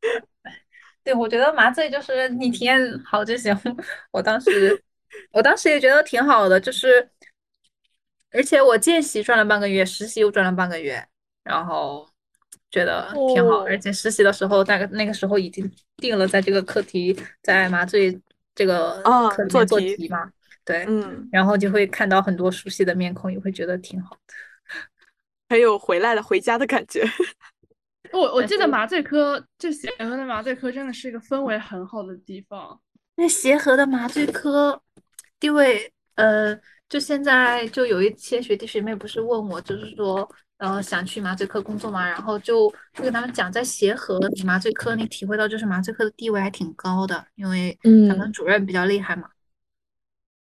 [1.04, 3.54] 对，我觉得麻醉就是你体验好就行。
[4.10, 4.82] 我当时，
[5.32, 7.08] 我当时也觉得挺好的，就是，
[8.32, 11.06] 而且我见习转了半个月，实习又转了半个月，
[11.42, 12.08] 然后
[12.70, 13.64] 觉得挺好。
[13.64, 18.18] 而哦且实习的时候，大概那个时候已经定了在这个课题，在麻醉
[18.54, 20.32] 这个课做题题嘛，
[20.64, 24.34] 对，嗯，然后就会看到很多熟悉的面孔，也会觉得挺好的。
[25.50, 27.04] 很有回来了回家的感觉。
[28.14, 32.80] 我我记得麻醉科，就协和的麻醉科真的是一个氛围很好的地方。
[33.16, 34.80] 那协和的麻醉科
[35.38, 36.58] 地位，呃，
[36.88, 49.28] 就现在就有一些学弟学妹不是问我，就是说，呃，想去麻醉科工作嘛，然后就就跟他们讲，在协和你麻醉科你体会到就是麻醉科的地位还挺高的，因为咱们嗯主任比较厉害嘛。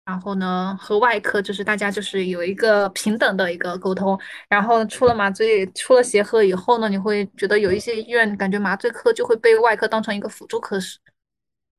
[0.05, 4.19] 然后呢，和外科就是大家就是有一个平等的一个沟通。
[4.49, 10.99] 然后出了麻醉，出了协和以后呢，你会觉得有一些医院感觉麻醉科就会被外科当成一个辅助科室。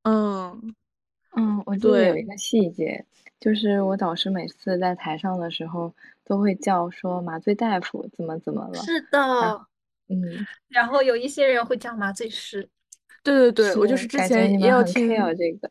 [0.04, 0.76] 嗯
[1.36, 3.06] 嗯，我记得有一个细节，
[3.40, 5.94] 就是我导师每次在台上的时候
[6.24, 9.66] 都会叫说麻醉大夫怎么怎么了，是的，
[10.10, 12.70] 嗯，然后有一些人会叫麻醉师。
[13.24, 15.70] 对对对，我就是之前也有听，care 这个，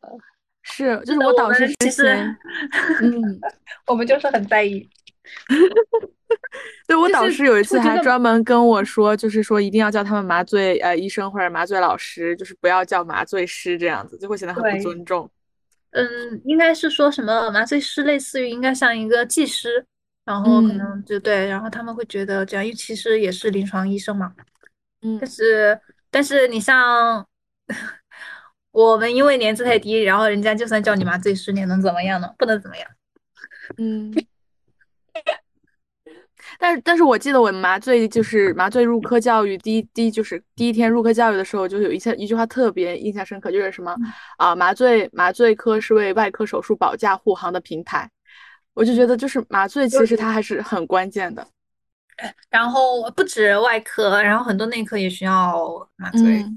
[0.62, 2.36] 是就是我我导师之们其实前，
[3.02, 3.40] 嗯，
[3.86, 4.88] 我们就是很在意。
[6.86, 15.30] 对我导师有一次还专门跟我说，就是说一定要叫他们麻醉呃医生或者麻醉老师，就是不要叫麻醉师这样子，就会显得很不尊重。
[15.90, 16.06] 嗯，
[16.44, 19.84] 应该是说什么麻醉师，类似于应该像一个技师，
[20.24, 24.32] 然后可嗯能就对，然后他们会觉得这样，因为其实也是临床医生嘛。
[25.02, 27.26] 嗯但是但是你像
[28.72, 32.34] 我们，因为年资太低，然后人家就算叫你麻醉师，你能怎么样呢？
[32.38, 32.88] 不能怎么样。
[33.76, 34.12] 嗯，
[36.58, 43.94] 但是但是我记得我麻醉就是麻醉入科教育第一第一就是第一天入科教育的时候，就有一些一句话特别印象深刻，就是什么
[44.38, 48.10] 啊麻醉麻醉科是为外科手术保驾护航的平台。
[48.74, 51.46] 我就觉得就是麻醉其实它还是很关键的。
[52.48, 56.42] 然后不止外科，然后很多内科也需要麻醉。
[56.42, 56.56] 嗯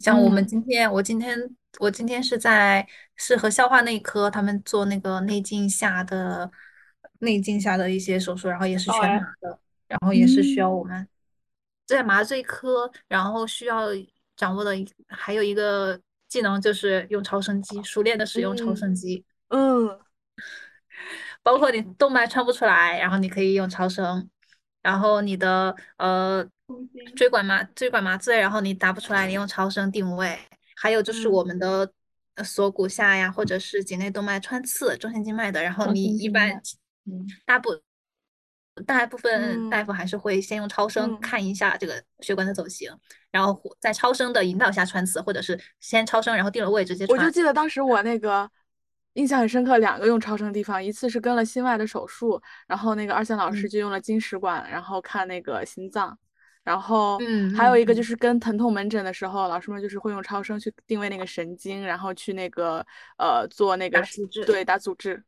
[0.00, 0.46] 像我们嗯。
[0.46, 1.38] 今天，我今天
[1.78, 2.86] 我今天是在
[3.16, 6.50] 是和消化内科他们做那个内镜下的
[7.20, 10.76] 内镜下的一些手术，然后也是全麻的，然后也是需要嗯。
[10.78, 11.06] 我们
[11.86, 13.88] 在麻醉科，然后需要
[14.36, 14.72] 掌握的
[15.08, 20.00] 还有一个技能就是用超声机，熟练的使用超嗯声机，嗯。
[21.42, 24.28] 包括你动脉穿不出来，然后你可以用超声，
[24.82, 26.46] 然后你的呃
[27.16, 30.38] 椎管麻椎管麻醉，然后你答不出来，你用超声定位。
[30.76, 31.90] 还有就是嗯我们的
[32.34, 36.50] 呃锁骨下呀，或者是颈内动脉穿刺中心静脉的，然后你一般
[37.06, 37.26] 嗯。
[37.46, 37.70] 大部
[38.86, 39.86] 大部分大嗯。
[39.86, 41.20] 夫还是会先用超声嗯。
[41.20, 42.90] 看一下这个血管的走形，
[43.30, 47.18] 然后在超声的引导下穿刺，或者是先超声然后定了位直接穿。
[47.18, 48.02] 我就记得当时我。
[48.02, 48.50] 那个
[49.14, 53.68] 印象很深刻，两个用超声的地方，一次是跟了心外的手术，然后那个二线老师嗯。
[53.68, 56.18] 就用了金食管，然后看那个心脏，
[56.64, 62.84] 然后嗯还有一个就是跟疼痛门诊的时候，老师们就是会用超声去定位那个神经，然后去那个
[63.18, 65.22] 呃做那个组织对打组织，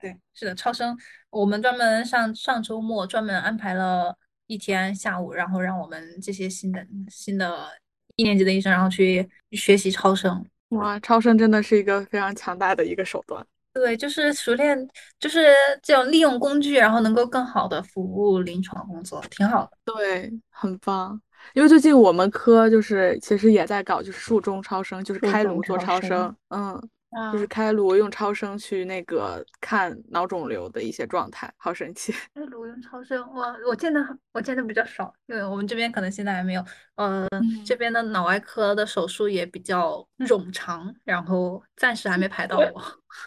[0.00, 0.96] 对，是的，超声，
[1.30, 7.68] 我们专门上上周末专门安排了一天下午，然后让我们这些新的新的
[8.16, 10.44] 一年级的医生，然后去学习超声。
[10.70, 13.46] 哇，超声真的是一个非常强大的一个手段。
[13.76, 14.88] 对，就是熟练，
[15.20, 15.52] 就是
[15.82, 19.94] 这种利用工具，然后能够更好的服务临床工作，挺好的。
[19.94, 21.20] 对，很棒。
[21.52, 26.88] 因为最近我们科就是其实也在搞，就是术中超声，就是开颅做超声超声，嗯，
[27.32, 32.12] 就是啊，开颅用超声去那个看脑肿瘤的一些状态，好神奇。
[32.34, 34.00] 开颅用超声，我，我见的
[34.32, 36.64] 我见的比较少，因为我们这边可能现在还没有。
[36.96, 37.28] 呃，
[37.64, 42.82] 这嗯边的脑外科的手术也比较冗长，然后暂时还没排到我。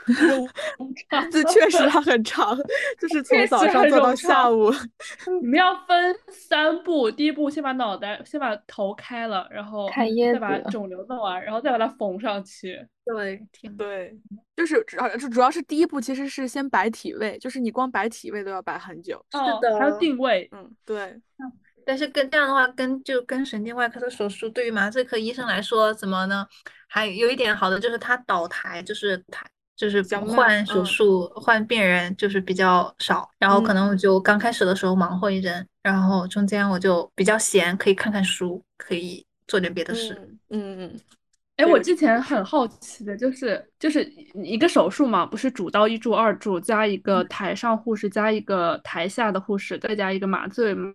[1.32, 2.56] 这确实它很长，
[3.00, 4.72] 就是从早上做到下午。
[5.42, 9.88] 你们要分三步，第一步先把脑袋，先把头开了，然后
[10.34, 12.88] 再把肿瘤弄完，然后再把它缝上去。
[13.12, 14.16] 对，挺对，
[14.56, 19.18] 就是主要主要是第一步其实是先摆体位，就是你光摆体位都要摆很久。
[19.32, 20.48] 哦，的还要定位。
[20.52, 21.20] 嗯，对，
[21.84, 26.46] 但是跟这样的话，跟就跟神经外科的手术，对于麻醉科医生来说，怎么呢？
[26.88, 29.44] 还有一点好的就是他倒台，就是台
[29.76, 40.14] 就是较慢换手嗯术、换病人就是比较少，然后可能我就刚开始的时候忙活一阵，然后中间我就比较闲，可以看看书，可以做点别的事。
[40.14, 41.00] 嗯嗯嗯，
[41.60, 44.02] 哎，我之前很好奇的就是，就是
[44.44, 50.92] 一个手术嘛，不是主刀一助二助加一个台上护士加一个台下的护士再加一个麻醉嘛。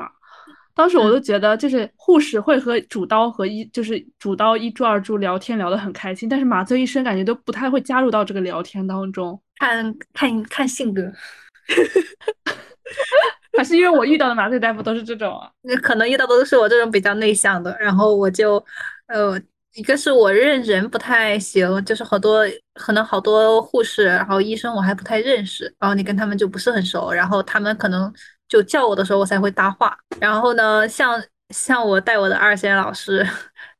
[0.75, 9.39] 当时我都觉得，就是护士会和主刀和一就是主刀一助二助聊天聊得很开心，但是麻醉医生感觉都不太会加入到这个聊天当中。
[9.57, 11.03] 看看看性格，
[13.57, 15.49] 还是因为我遇到的麻醉大夫都是这种啊？
[15.61, 18.57] 那可能遇到的都是我这种比较内向的，然后我就
[19.07, 19.41] 呃，
[19.75, 22.45] 一个是我认人不太行，就是好多
[22.75, 28.13] 可能好多护士，然后医生我还不太认识，然后你跟他们就不是很熟，然后他们可能。
[28.47, 29.99] 就叫我的时候，我才会搭话。
[30.21, 33.27] 然后呢，像像我带我的二线老师，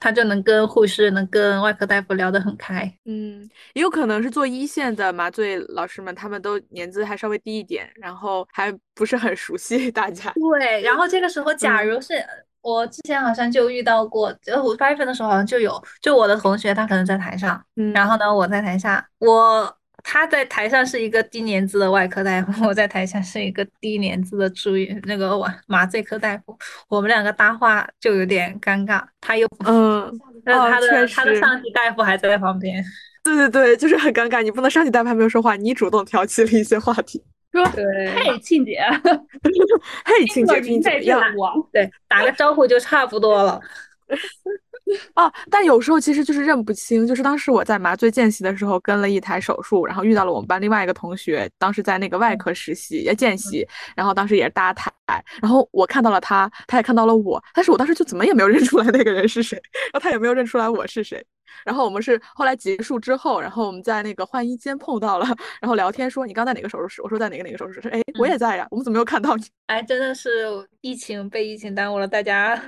[0.01, 2.91] 他就能跟护士、能跟外科大夫聊得很开。
[3.05, 10.33] 嗯，也有可能是做一线的麻醉老师们，他们都年资还稍微低一点，然后还不是很熟悉大家。
[10.33, 12.15] 对，然后这个时候，假如是
[12.65, 19.77] 我之前好像就遇到过，就我八月份的时候好像就有，就我的同学他可能在台上，嗯然后呢我在台下，我。
[20.07, 26.55] 他在台上是一个低年资的外科大夫， 我在台下是一个低年资的住院那个麻麻醉科大夫，
[26.91, 29.03] 我们两个搭话就有点尴尬。
[29.23, 30.07] 他又嗯，
[30.45, 32.85] 那他的他的上级大夫还在旁边，
[33.23, 34.43] 对对对，就是很尴尬。
[34.43, 37.25] 你不能上级大夫还没有说话，你主动挑起了一些话题，
[37.55, 37.85] 说对，
[38.15, 38.81] 嘿庆姐，
[40.05, 41.23] 嘿庆姐，你怎么样？
[41.73, 43.61] 对，打个招呼就差不多了。
[45.15, 47.07] 哦，但有时候其实就是认不清。
[47.07, 54.93] 就是当时我在麻醉见习的时候，跟了一台手术，然后遇到了我们班另外一个同学，当时在那个外科实习也见习，然后当时也是搭台，
[55.41, 59.57] 然后我看到了他，他也看到了我，但是我当时就怎么也没有认出来那个人是谁，
[59.91, 61.25] 然后他也没有认出来我是谁。
[61.65, 65.27] 然后我们是后来结束之后，然后我们在那个换衣间碰到了，
[65.61, 67.03] 然后聊天说你刚在哪个手术室？
[67.03, 67.89] 我说在哪个哪个手术室？
[67.89, 69.45] 哎，我也在呀，我们怎么没有看到你？
[69.67, 70.47] 哎，真的是
[70.81, 72.61] 疫情被疫情耽误了，大家。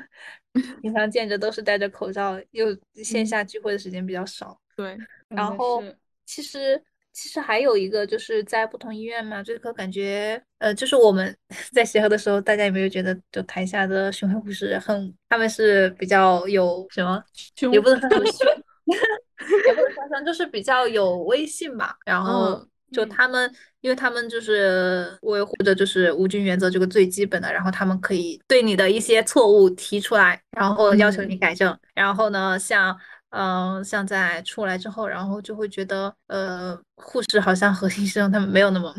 [0.81, 2.75] 平常见着都是戴着口罩，又
[3.05, 4.59] 线下聚会的时间比较少。
[4.75, 4.97] 对，
[5.29, 5.83] 然后
[6.25, 6.83] 其实
[7.13, 11.37] 其实还有一个就是在不同医院嘛，这个感觉呃，就是我们
[11.75, 17.23] 在协和的时候，大家有没有觉得就台下的巡回护士很，他们是比较有什么，
[17.71, 18.47] 也不能说什么凶，
[19.67, 21.97] 也不能说什么，就是比较有威信吧。
[22.05, 22.67] 然后。
[22.93, 31.77] 就他们，因为他们就是维护着就是无菌原则这个最基本的，然后他们可以对你的一些错误提出来，然后要求你改正。
[31.95, 32.97] 然后呢，像
[33.31, 38.95] 嗯，像在出来之后，然后就会觉得呃，护士好像和 医生他们没有那么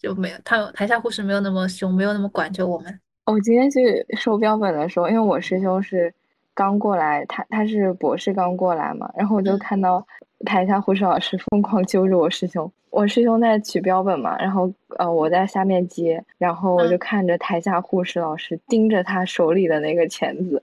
[0.00, 3.00] 就没有，他台下护士没有那么凶，没有那么管着我们。
[3.26, 6.14] 我今天去收标本的时候，因为我师兄是
[6.54, 10.06] 刚过来，他他是博士刚过来嘛，然后我就看到。
[10.44, 20.60] 台下护士老师 疯狂揪着我师兄，我师兄在取标本嘛，然后呃我在下面接，然后我就看着台下护士老师盯着他手里的那个钳子，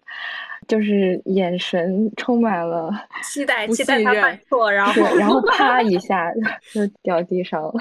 [0.67, 2.91] 就是眼神充满了
[3.23, 6.29] 期待，期待他犯错，然后然后 啪一下
[6.75, 7.73] 就掉地上了，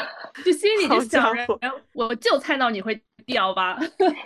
[0.44, 1.58] 就心里就想着，
[1.94, 2.96] 我就猜到你会。
[3.28, 3.78] 掉吧，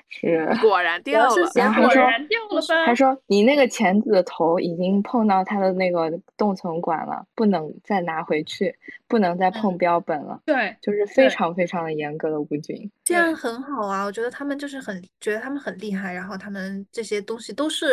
[0.09, 1.35] 是果然掉了。
[1.55, 8.75] 然后他说，他说你那个钳子的头已经碰到他的那个冻存管了，不能再拿回去，
[9.09, 10.41] 不能再碰标本了。
[10.47, 12.91] 对，就是非常非常的严格的无菌。
[13.05, 17.87] 这样很好啊，我觉得他们就是很觉得他们很厉害，然后他们这些东西都是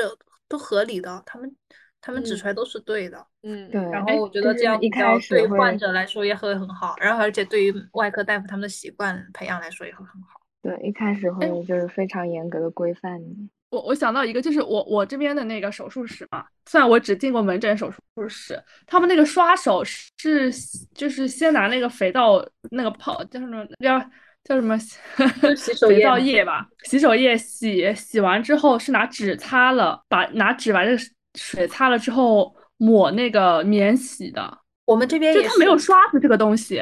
[0.48, 1.52] 都合理的，他们
[2.00, 3.26] 他们指出来都是对的。
[3.42, 3.82] 嗯，对。
[3.90, 10.39] 然后我觉得这样比较对患者来说也会很好，然后而且对于外科大夫他们的习惯培养来说也会很好。
[10.62, 13.50] 对，一开始会就是非常严格的规范你。
[13.70, 20.52] 我我想到一个，就是我我这边的那个手术室嘛，虽然我只进过门诊手术室，他们那个刷手是
[20.94, 24.00] 就是先拿那个肥皂那个泡叫什么叫
[24.44, 24.76] 叫什么
[25.88, 30.98] 肥皂液吧，洗手液洗洗完之后是拿纸擦了，把拿纸把这个
[31.36, 34.58] 水擦了之后抹那个免洗的。
[34.86, 36.80] 我们这边就它没有刷子这个东西，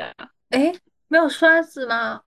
[0.52, 0.74] 哎，
[1.10, 2.22] 没有刷子吗？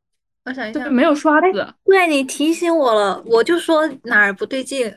[0.50, 1.74] 我想一下，没有刷子。
[1.84, 4.92] 对你提醒我了，我就说哪儿不对劲。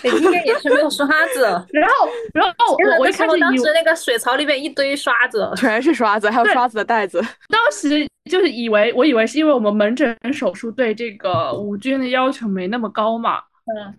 [0.00, 1.42] 北京店也是没有刷子。
[1.72, 7.20] 然后，然后我一开始当时那个水槽里面一堆刷子， 全是刷子，还有刷子的袋子。
[7.48, 13.40] 当时就是以为，我以为是因为我们门诊手术对这个无菌的要求没那么高嘛，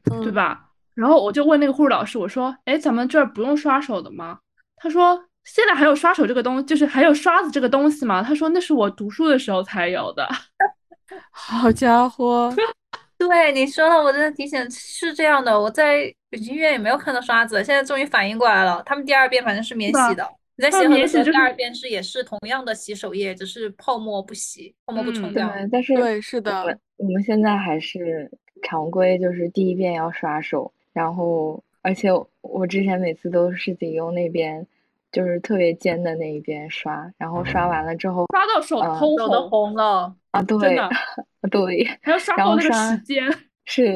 [0.09, 0.61] 嗯，对吧？
[0.95, 4.39] 然后我就问那个护士老师，我说：“哎，咱们这儿不用刷手的吗？”
[4.77, 10.27] 他说：“现在还有刷手这个东，就是还有刷子这个东西吗？”他说：“那是我读书的时候才有的。”
[11.31, 12.53] 好家伙，
[13.17, 15.59] 对你说了，我真的提醒是这样的。
[15.59, 18.81] 我在北京医院也没有看到刷子，现在终于反应过来了。
[18.85, 20.27] 他们第二遍反正是免洗的。
[20.55, 25.49] 你在洗的时候，第二遍是也是同样的洗手液，只是泡沫不洗，泡沫不冲掉。
[25.49, 28.29] 对，但是对是的，我们现在还是
[28.61, 32.09] 常规，就是第一遍要刷手，然后而且
[32.41, 34.65] 我之前每次都是得用那边
[35.13, 40.13] 就是特别尖的那一边刷，然后刷完了之后刷到手嗯通手都红，了。
[40.31, 40.89] 啊，真对的，
[41.49, 43.23] 对，还要刷够那个时间。
[43.65, 43.95] 是，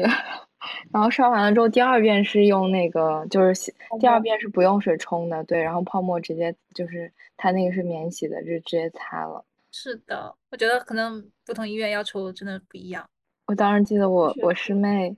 [0.92, 9.44] 然后刷完了之后，第二遍是用那个，就是洗第二遍是不用水冲的，对，然后泡沫直接就是它那个是免洗的，就直接擦了。
[9.72, 13.04] 是的，我觉得可能不同医院要求真的不一样。
[13.46, 15.16] 我当时记得我我师妹，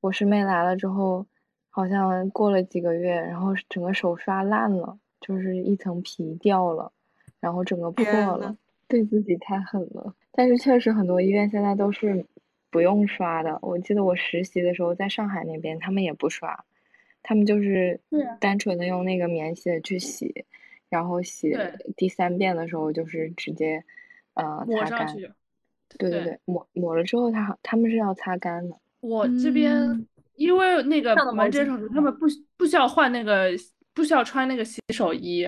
[0.00, 1.26] 我师妹来了之后，
[1.70, 6.92] 好像过了几个月，然后整个手刷烂了，就是一层皮掉了，
[7.40, 8.04] 然后整个破
[8.36, 8.56] 了，
[8.86, 10.14] 对自己太狠了。
[10.32, 12.24] 但是确实很多医院现在都是
[12.70, 13.58] 不用刷的。
[13.62, 16.64] 我记得我实习的时候在上海那边，他们也不刷，
[17.22, 18.00] 他们就是
[18.40, 20.44] 单纯的用那个棉洗的去洗，
[20.88, 21.56] 然后洗
[21.96, 23.82] 第三遍的时候就是直接
[24.34, 25.16] 呃擦干。
[25.16, 28.76] 对对对对，抹抹了之后，他好他们是要擦干的。
[29.00, 30.06] 我这边嗯
[30.36, 33.50] 因为那个上的毛巾门诊手术，他们不不需要换那个，
[33.98, 35.44] 不需要穿那个洗手衣，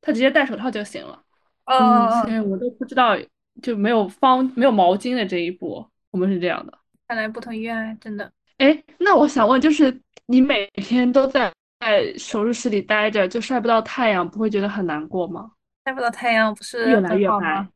[0.00, 1.22] 他直接戴手套就行了。
[1.66, 3.14] 嗯所以我都不知道，
[3.60, 6.72] 就没有方没有毛巾的这一步，我们是这样的。
[7.06, 15.50] 看来不同医院真的哎，那我想问，就是你每天都在在手术室里待着，就晒不到太阳，不会觉得很难过吗？
[15.84, 17.68] 晒不到太阳，不是越来越白吗？。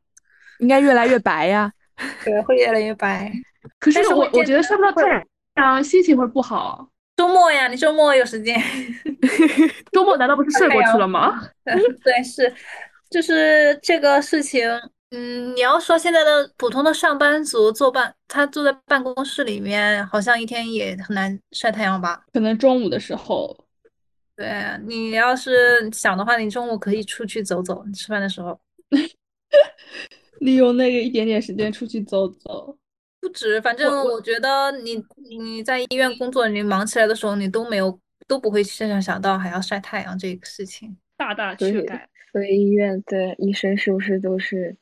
[0.57, 1.71] 应该越来越白呀。
[2.25, 3.31] 对，会越来越白。
[3.77, 5.23] 可是我我觉得晒不到太
[5.57, 6.89] 阳，心情会不好。
[7.19, 8.57] 周末呀，你周末有时间？
[9.91, 11.37] 周末难道不是睡过去了吗？
[12.01, 12.49] 对，是，
[13.09, 14.65] 就是这个事情。
[15.11, 22.23] 嗯，你要说现在的普通的上班族坐办，他坐在办公室里面，好像一天也很难晒太阳吧？
[22.31, 23.65] 可能中午的时候，
[24.37, 28.57] 对，你要是想的话，你中午可以出去走走，你吃饭的时候。
[30.39, 32.77] 利用那个一点点时间出去走走。
[33.21, 40.97] 不止，反正我我觉得你你在医院工作，你忙起来的时候，你都没有都不会想想想到还要晒太阳这个事情。
[41.17, 42.09] 大大所以缺钙。
[42.31, 44.75] 所以医院的医生是不是都是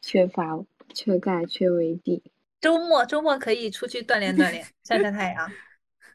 [0.00, 0.58] 缺乏
[0.94, 2.22] 缺钙、缺维 D？
[2.60, 5.52] 周末周末可以出去锻炼锻炼，晒晒太阳。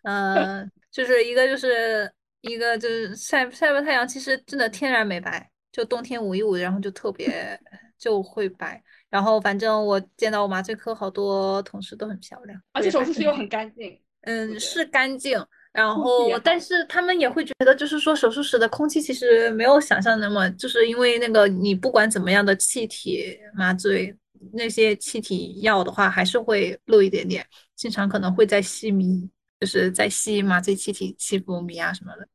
[0.03, 2.11] 呃，就是一个就是
[2.41, 7.59] 一个就是晒晒完太阳，其实真的天然美白，就冬天捂一捂，然后就特别
[7.97, 8.81] 就会白。
[9.09, 13.99] 然后反正我见到我麻醉科好多同事都很漂亮，而且手术室又很干净。
[14.23, 15.41] 嗯，是干净，
[15.71, 24.13] 然后但是他们也会觉得，就是说手术室的空气其实没有想象那么，就是因为那个你不管怎么样的气体麻醉，
[24.51, 27.45] 那些气体药的话还是会漏一点点，
[27.77, 29.27] 经常可能会在吸迷，
[29.61, 32.27] 就是在吸麻醉气体、气浮迷啊什么的。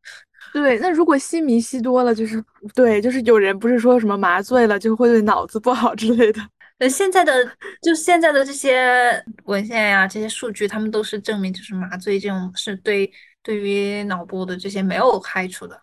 [0.52, 2.42] 对，那如果吸迷吸多了，就是
[2.74, 6.40] 对，就是有人不是说什么麻醉了就会对脑子不好之类的。
[6.84, 7.32] 呃，现在的
[7.80, 13.10] 就现在的这些文献呀、这些数据，他们都是证明，就是麻醉这种是对
[13.42, 15.80] 对于脑部的这些没有害处的。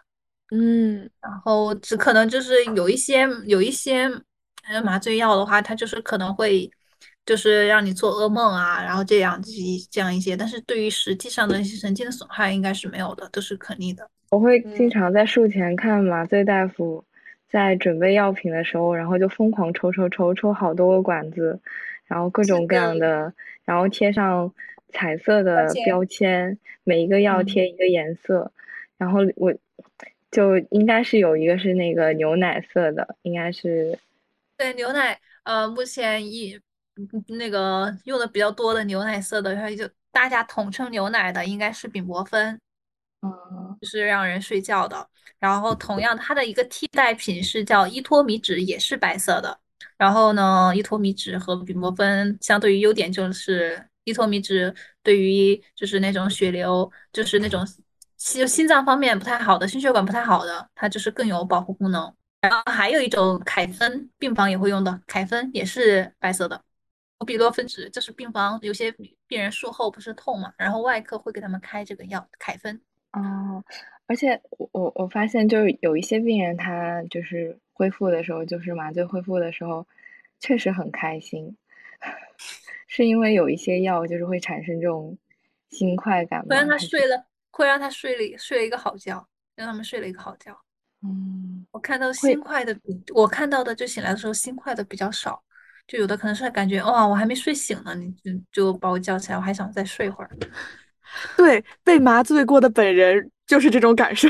[0.51, 4.03] 嗯，然后只可能就是有一些有一些
[4.69, 6.69] 呃麻醉药的话，它就是可能会
[7.25, 14.07] 就是让你做噩梦啊，然后这样一这样一些，但是对于实际上的一些神经的损害应该是没有的，都是可逆的。
[14.29, 17.03] 我会嗯经常在术前看麻醉大夫
[17.51, 21.59] 在准备药品的时候，然后就疯狂抽抽抽抽好多个管子，
[22.05, 23.25] 然后各种各样的。
[23.25, 23.33] 的，
[23.65, 24.53] 然后贴上
[24.89, 27.45] 彩色的标签，每一个药嗯。
[27.45, 28.51] 贴一个颜色，
[28.97, 29.53] 然后我
[30.31, 33.99] 就应该是有一个是那个牛奶色的，应该是
[34.57, 36.57] 对牛奶，呃，目前一
[36.95, 42.57] 嗯那个用的比较多的牛奶色的，然后就大家统称牛奶的应该是丙泊酚。
[43.21, 45.07] 嗯就是让人睡觉的。
[45.39, 49.59] 然后同样，它的一个替代品是叫依托米酯，也是白色的。
[49.97, 57.65] 然后呢，依托米酯和丙泊酚相对于优点就是，依托米酯对于就是那种血流，就是那种
[58.17, 62.13] 心心脏方面不太好的、心血管不太好的，它就是更有保护功能。
[62.41, 66.59] 然后还有一种凯芬，病房也会用的，凯芬也是白色的。
[67.25, 68.91] 比洛芬酯就是病房有些
[69.27, 72.81] 病人术后不是痛嘛，然后外科会给他们开这个药凯芬。
[73.13, 73.63] 哦，
[74.07, 79.85] 而且我我我发现就是有一些病人他就是恢复的时候，就是麻醉恢复的时候，
[80.39, 81.55] 确实很开心，
[82.87, 85.17] 是因为有一些药就是会产生这种
[85.69, 86.47] 心快感吗？
[86.49, 90.55] 会让他睡了，会让他睡了睡了一个好觉，让他们睡了一个好觉。
[91.03, 92.77] 嗯，我看到会心快的，
[93.13, 95.43] 我看到的就醒来的时候心快的比较少，
[95.87, 100.29] 就有的可能是感觉哇，我还没睡醒呢，你就就把我叫起来，我还想再睡会儿。
[101.37, 104.27] 对，被麻醉过的本人就是这种感受，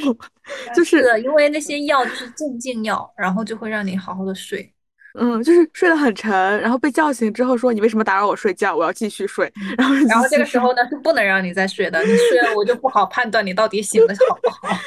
[0.75, 4.73] 就是的，因为那些药就是镇静药，然后就会让你好好的睡。
[5.19, 8.73] 嗯，就是睡得很沉，然后被叫醒之后说你为什么打扰我睡觉？
[8.73, 14.77] 我要继续睡，然后然后这个时候呢是不能让你再睡的，你睡了我就不好判断你到底醒的好不好。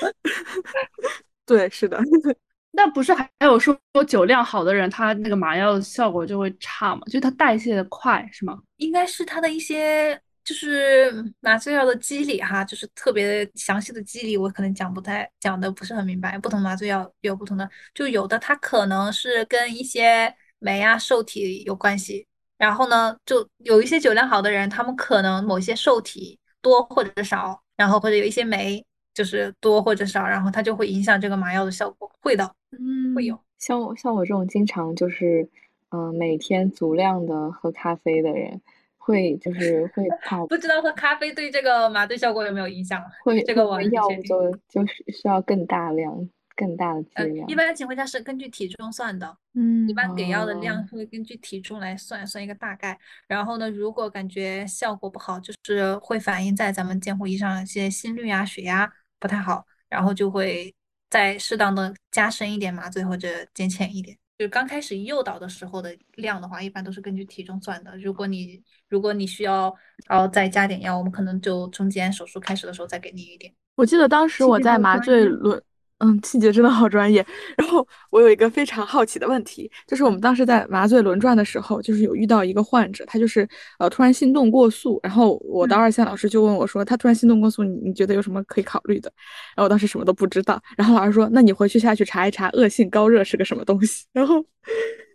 [1.44, 2.00] 对，是的，
[2.72, 3.78] 那不是还有说
[4.08, 7.02] 酒量好的人，他那个麻药效果就会差吗？
[7.04, 8.58] 就是他代谢的快，是吗？
[8.78, 16.38] 应该是他的一些就是麻醉药的机理哈，就是特别详细的机理，我可能讲不太讲的不是很明白。
[16.38, 22.26] 不同麻醉药有不同的，就有的它可能是跟一些酶啊受体有关系，
[22.58, 28.84] 然后呢，就有一些酒量好的人，他们可能某些受体多或者少，然后或者有一些酶
[29.14, 32.54] 就是多或者少，然后它就会影响这个麻药的效果，会的。
[32.72, 35.48] 嗯，会有像我像我这种经常就是，
[35.90, 38.60] 嗯、每天足量的喝咖啡的人，
[39.04, 43.02] 会就是会跑不知道喝咖啡对这个麻醉效果有没有影响？
[43.22, 44.08] 会这个药。
[44.24, 46.26] 就就是需要更大量、
[46.56, 47.54] 更大的剂呃，量一。
[47.54, 52.98] 般情况下是根据体重算的，嗯一般给药的量哦会根据体重来算，算一个大概。
[53.28, 60.74] 然后呢，如果感觉效果不好，就是会反映在咱们监护仪上，一些心率啊、血压不太好，然后就会
[61.10, 64.16] 再适当的加深一点麻醉或者减浅一点。
[64.36, 67.96] 就刚开始诱导的时候的量的话，一般都是根据体重算的。
[67.98, 69.74] 如果你如果你需要，
[70.08, 73.54] 然后再加点药，我们可能就中间手术开始的时候再给你一点。
[73.76, 75.62] 我记得当时我在麻醉轮，
[76.04, 77.24] 嗯，细节真的好专业。
[77.56, 83.48] 然后我有一个非常好奇的问题，就是我们当时在麻醉轮转的时候，就是有遇到一个患者，他就是
[83.78, 89.10] 呃突然心动过速，然后我的嗯二线老师就问我说，他突然心动过速，你你觉得有什么可以考虑的？
[89.56, 94.04] 然后我当时什么都不知道，然后老师说，那你回去下去查一查恶性高热是个什么东西。
[94.12, 94.44] 然后，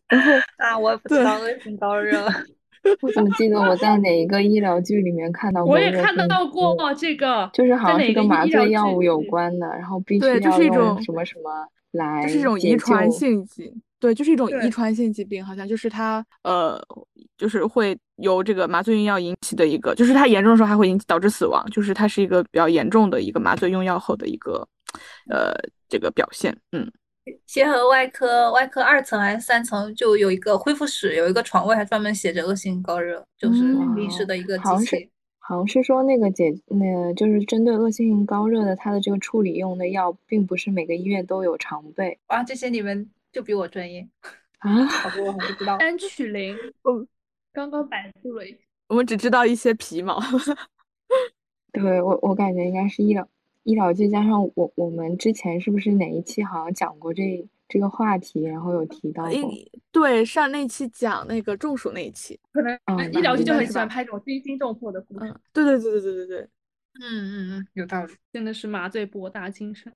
[0.07, 2.25] 然后啊，我也不知道恶性高热。
[3.01, 16.79] 我怎么记得我在哪一个医疗剧里面看到过我也看热性到过这个，就是好像是跟麻醉药物有关的，然后必对须要用就是一种什么什么来就是一种遗传性疾，对，就是一种遗传性疾病，好像就是它呃，
[17.37, 24.67] 就是会由这个麻醉用药引起的一个，就是它严重的时候还会引起导致死亡，就是它是一个比较严重的一个麻醉用药后的一个
[25.29, 25.51] 呃
[25.87, 26.89] 这个表现，嗯，
[27.45, 35.09] 协和外科外科二层还是三层就有一个恢复室，有一个床位，还专门写着恶性高热，就是嗯临时的一个机好像是器。
[35.37, 44.07] 好像是说那个解那个就是针对恶性高热的，它的这个处理用的药，并不是每个医院都有常备哇，这些你们就比我专业，
[44.59, 44.85] 啊。
[44.85, 45.77] 好多我还不知道。
[45.81, 47.07] 单曲灵，嗯
[47.51, 48.57] 刚刚百度了一下，
[48.89, 50.21] 我们只知道一些皮毛，
[51.73, 53.27] 对我我感觉应该是医疗
[53.63, 59.51] 医疗剧，加上我我们之前是不是哪一期好像讲过这这个话题，然后有提到过。
[59.91, 66.39] 对上那期讲那个中暑那一期，可能嗯医疗剧就很喜欢拍这种惊心动魄的故事，嗯，对对对对对对对，
[67.01, 68.13] 嗯嗯嗯，有道理。
[68.31, 69.91] 真的是麻醉博大精深。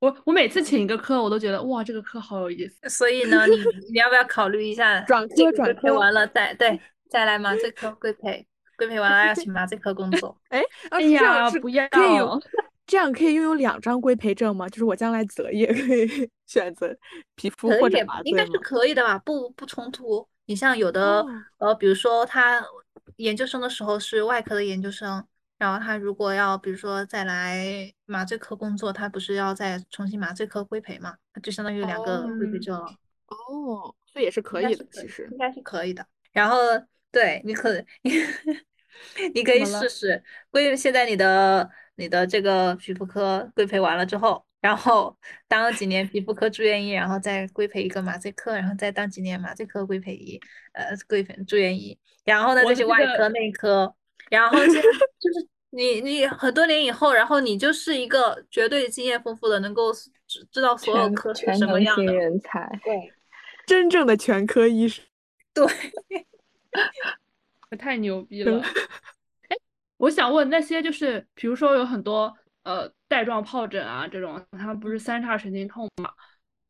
[0.00, 2.88] 我我每次请一个科，我都觉得哇，这个科好有意思。
[2.88, 3.54] 所以呢，你
[3.92, 8.44] 你要不要考虑一下转科转科完了再对再来麻醉科规培，
[8.76, 10.36] 规培完了要请麻醉科工作。
[10.50, 10.60] 哎，
[10.90, 11.88] 啊哎呀，不要！
[11.88, 12.40] 可以有
[12.86, 14.68] 这样可以拥有两张规培证吗？
[14.68, 16.94] 就是我将来择业 可以选择
[17.34, 18.52] 皮肤或者以，应该是？
[18.58, 19.18] 可以的吧？
[19.18, 20.28] 不不冲突。
[20.46, 21.26] 你像有的、哦
[21.58, 22.62] 呃，比如说他
[23.16, 25.24] 研究生的时候是外科的研究生，
[25.56, 31.14] 然后他如果要比如说再来麻醉科工作，他不是要再重新麻醉科规培嘛？
[31.32, 32.86] 他就相当于两个规培哦证了。
[33.28, 36.04] 哦，所以也是可以的，其实应该是可以的。
[36.32, 36.58] 然后
[37.10, 37.82] 对你可
[39.32, 45.16] 你可以试试规，现在你的你的这个皮肤科规培完了之后，然后
[45.48, 50.40] 当了几年皮肤科住院医，然后再规培一个麻醉科，然后再当几年麻醉科规培医，
[50.72, 53.94] 呃，规培住院医，然后呢我的这再去外科、内科，
[54.30, 62.12] 然后现在就是你你很多年以后，然后你就是一个绝对经验丰富的，能够知知道所有科是全什么样的。
[62.14, 62.80] 人才。
[62.84, 63.12] 对
[63.66, 65.04] 真正的全科医生。
[65.54, 65.66] 对。
[67.70, 68.62] 我太牛逼了！
[70.02, 76.10] 哎，我想问那些就是，比如说有很多呃带状疱疹啊这种，他们不是三叉神经痛嘛？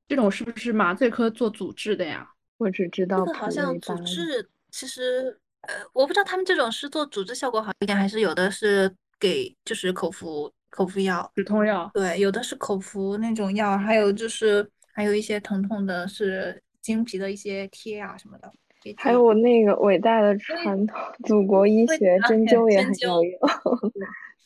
[0.07, 2.29] 这种是不是麻醉科做主治的呀？
[2.59, 11.91] 我只知道这个好像主瑞巴治，其实呃，我不知道他们这种是做主治效果好一点，还是有的是给就是口服口服药，止痛药？
[11.95, 18.53] 对，有的是口服那种药，还有就是还有一些疼痛的是经皮的一些贴啊什么的。
[18.83, 23.41] 贴还贴有那个伟大的传统祖国医学，针灸也很有用。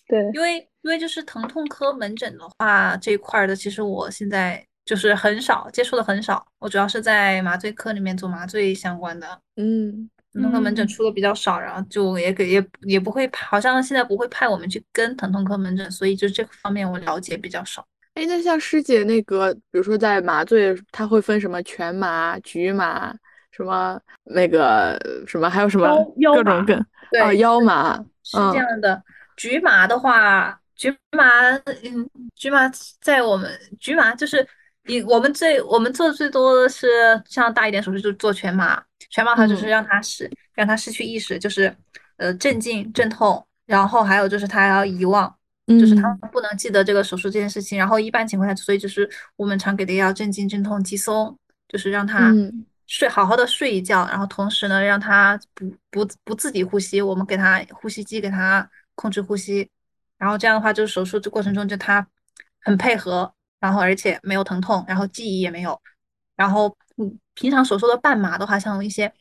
[0.08, 9.26] 对，因为因为就是疼痛科门诊的话，这一块儿的其实我现在就是很少接触的很少，我主要是在麻醉科里面做麻醉相关的。
[9.56, 17.84] 嗯，疼痛科门诊嗯出的比较少，然后就也给也也不会，好像现在不会派我们去跟疼痛科门诊，所以就这个方面我了解比较少。
[18.14, 23.12] 哎，那像师姐那个，比如说在麻醉，它会分什么全麻、局麻，
[23.56, 25.86] 什么那个什么，还有什么
[26.34, 29.02] 各种梗对，啊，腰麻，是这样的。
[29.36, 31.24] 局麻的话，局麻，
[31.84, 34.46] 嗯，局麻在我们局麻就是
[34.84, 36.88] 你我们最我们做的最多的是
[37.26, 41.74] 像大一点手术就是做全麻，全麻它就是嗯让它失让它失去意识，就是
[42.16, 45.34] 呃镇静镇痛，然后还有就是它要遗忘，
[45.66, 47.78] 就是他嗯不能记得这个手术这件事情。
[47.78, 51.36] 然后一般情况下，所以就是我们常给的药镇静镇痛肌松，
[51.68, 59.70] 就是让他嗯睡好好的睡一觉，然后同时呢让他不不不自己呼吸，我们给他呼吸机给他控制呼吸，
[60.18, 62.06] 然后这样的话就是手术这过程中就他
[62.60, 63.32] 很配合。
[63.58, 65.80] 然后而且没有疼痛，然后记忆也没有。
[66.36, 69.12] 然后嗯，平常手术的半麻的话，像一些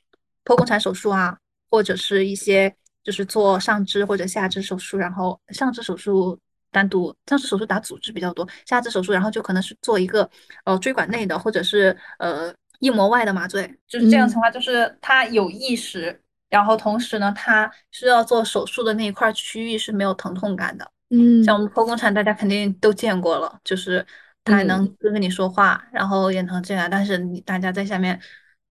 [0.43, 1.35] 剖宫产手术啊，
[1.69, 6.37] 或者是一些就是做上肢或者下肢手术，然后上肢手术
[6.69, 10.29] 单独，上肢手术打组织比较多，下肢手术然后就可能是做一个
[10.65, 20.91] 呃椎管内的或者是呃硬膜外的麻醉，就是这样情况，就是他有意识，然后同时呢，他需要做手术的那一块区域是没有疼痛感的。
[21.09, 24.05] 嗯像我们剖宫产，大家肯定都见过了，就是
[24.43, 28.19] 他还能跟跟你说话，然后也能这样，但是你大家在下面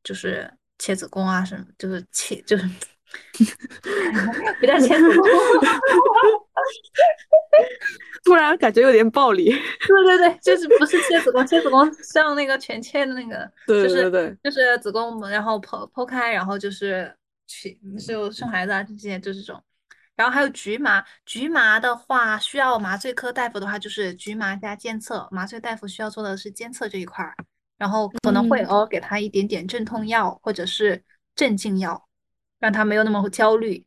[0.03, 2.69] 就是切子宫啊什么，就是切就是
[4.61, 5.29] 不叫切子宫，
[8.25, 9.51] 突然感觉有点暴力。
[9.51, 17.15] 对对对，就是不是切子宫，切子宫像那个全切的那个，对就是对对，就是子宫，然后剖剖开，然后就是
[17.47, 19.63] 去就生孩子啊这些就这种。
[20.17, 27.35] 然后还有局麻，局麻的话需要麻醉科大夫的话就是局麻加监测，麻醉大夫需要做的是监测这一块儿，
[27.77, 31.03] 然后可能会嗯偶尔给他一点点镇痛药或者是
[31.35, 32.01] 镇静药，
[32.65, 33.85] 让他没有那么焦虑。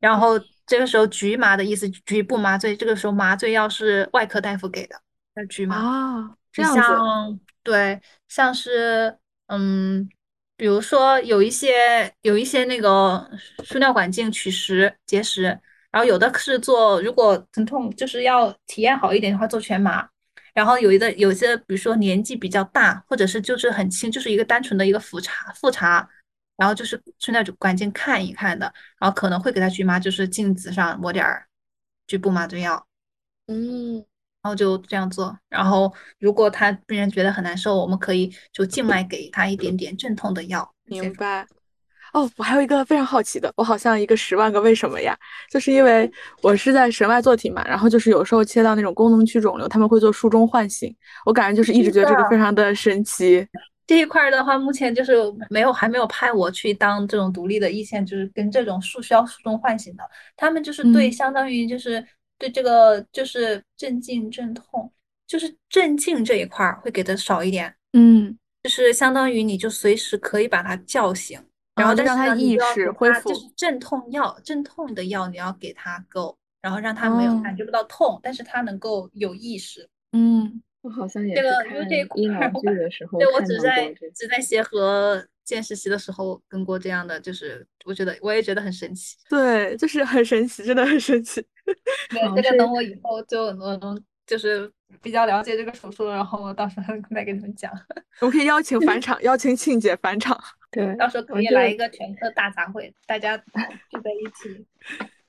[0.00, 4.96] 然后这个时候局麻的意思，局部麻醉，这个时候麻醉药是外科大夫给的，
[5.36, 5.76] 叫局麻。
[5.76, 9.16] 啊，这你样子，对，像是
[9.46, 10.08] 嗯，
[10.56, 13.30] 比如说有一些有一些那个
[13.62, 15.42] 输尿管镜取石结石，
[15.92, 20.08] 然后有的是做，如果疼痛就是要体验好一点的话，做全麻。
[20.52, 26.08] 然后有一个有些，比如说年纪比较大，或者是就是很轻，就是一个单纯的一个复查复查，
[26.56, 31.46] 然后就是去那种管镜看一看的，然后可能会给他局麻，就是镜子上抹点儿
[32.06, 32.86] 局部麻醉药。
[33.48, 34.04] 嗯
[34.42, 35.36] 然后就这样做。
[35.48, 40.72] 然后如果他病人觉得很难受，我们可以就静脉给他一点点镇痛的药。
[40.84, 41.44] 明白。
[42.12, 45.18] 哦，我还有一个非常好奇的，我好像一个十万个为什么呀，
[45.50, 46.10] 就是因为
[46.42, 50.94] 我是在神外做体嘛，然后就是有时候切到那种功能区肿瘤，他们会做术中唤醒，
[51.26, 53.46] 我感觉就是一直觉得这个非常的神奇。
[53.86, 55.14] 这一块儿的话，目前就是
[55.48, 60.02] 没有还没有派我去当这种独立的一线，就是跟这种术需要术中唤醒的，
[60.36, 61.12] 他们就是对嗯。
[61.12, 62.04] 相当于就是
[62.38, 64.90] 对这个就是镇静镇痛，
[65.26, 71.40] 就是镇静这一块儿会给的少一点，嗯，就是相当于你就随时可以把他叫醒。
[71.76, 77.40] 然后，让他但是呢，你意识恢复他就是镇痛药，镇痛的药你要给他够，然后让他没有哦。
[77.44, 79.86] 感觉不到痛，但是他能够有意识。
[80.12, 89.16] 嗯我好像也这是因为这一块儿剧的时候对我只在只在协和见实习的时候跟过这样的，就是我觉得我也觉得很神奇。
[89.28, 91.44] 对，就是很神奇，真的很神奇。
[92.10, 94.70] 对，这个等我以后就能就是
[95.02, 97.72] 比较了解这个手术，然后到时候再给你们讲。
[98.22, 100.38] 我们可以邀请返场， 邀请庆姐返场。
[100.70, 103.44] 对，到时候可以来一个全科大杂烩，大家聚
[104.04, 104.64] 在一起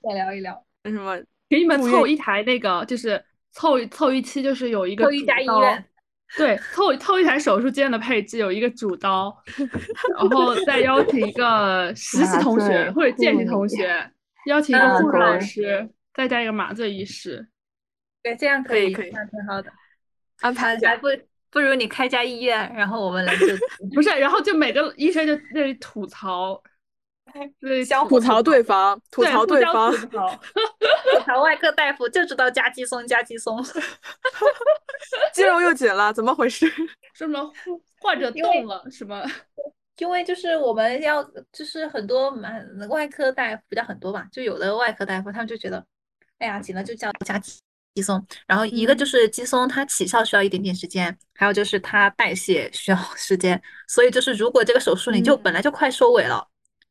[0.03, 0.63] 再聊一聊。
[0.83, 3.23] 那什么，给你们凑一台那个，就是
[3.57, 5.85] 凑一凑一期，就是有一个凑一家医主刀院，
[6.37, 9.35] 对，凑凑一台手术间的配置，有一个主刀，
[10.19, 14.11] 然后再邀请一个实习同学或者见习同学，
[14.45, 17.47] 邀请一个嗯护士老师，再加一个麻醉医师。
[18.21, 19.71] 对，这样，可以可以这样挺好的。
[20.41, 20.95] 安排一下。
[20.97, 21.07] 不
[21.49, 23.47] 不如你开家医院，然后我们来就
[23.95, 26.61] 不是，然后就每个医生就那里吐槽，
[27.59, 30.39] 对，相互吐槽对方，吐槽对方，吐槽。
[31.13, 33.61] 吐槽外科大夫就知道加肌松加肌松，
[35.33, 36.71] 肌肉又紧了，怎么回事？
[37.13, 37.51] 什么
[37.99, 39.23] 患者动了什么？
[39.97, 45.83] 因为就是我们要就是很多蛮外科大夫不叫很多吧，就有的外科大夫他们就觉得，
[46.37, 47.59] 哎呀紧了就叫加肌
[47.95, 56.47] 肌松，然后一个就嗯是肌松它起效需要一点点时间，还有就是它代谢需要时间，所以就是如果这个手术你就本来就快收尾了。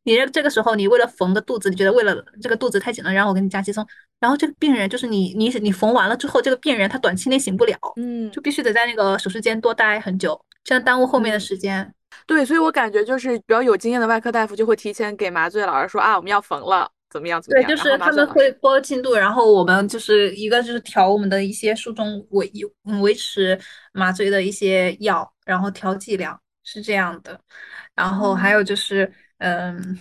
[0.07, 3.85] 你这这个时候，你为了缝个肚子，你觉得为了这个肚子太紧了，然后我给你加肌松，
[4.21, 11.93] 然后这个病人就是你你你缝完了之后，这个病人他短期内醒不了，嗯，就必须得在那个手术间多待很久，这样耽误后面的嗯时间。
[12.25, 22.51] 对，所以我感觉就是比较有经验的外科大夫就会提前给麻醉老师说啊，我们要缝了，怎么样怎么对，样，就是他们会师拨进度，然后我们就是一个就是调我们的一些术中维
[22.85, 23.59] 嗯维持
[23.93, 27.39] 麻醉的一些药，然后调剂量是这样的。
[27.95, 29.99] 然后还有就是，嗯，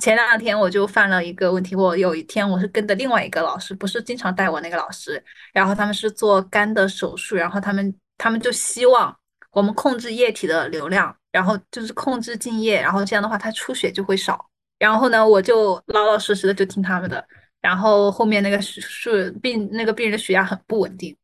[0.00, 5.22] 前两天我就犯了一个问题，我有一天我是跟的另外一个老师，不是经常带我那个老师，
[5.52, 9.16] 然后他们是做肝的手术，然后他们他们就希望
[9.52, 14.48] 我们控制液体的流量，然后就是控制精液，然后这样的话它出血就会少。
[14.78, 17.26] 然后呢，我就老老实实的就听他们的。
[17.62, 21.16] 然后后面那个是病那个病人的血压很不稳定，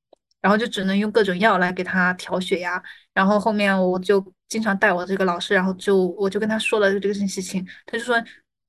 [0.43, 2.83] 然后就只能用各种药来给他调血压。
[3.15, 8.23] 然后后面我就经常带我这个老师，然后就我就跟他说了这个事情，他就说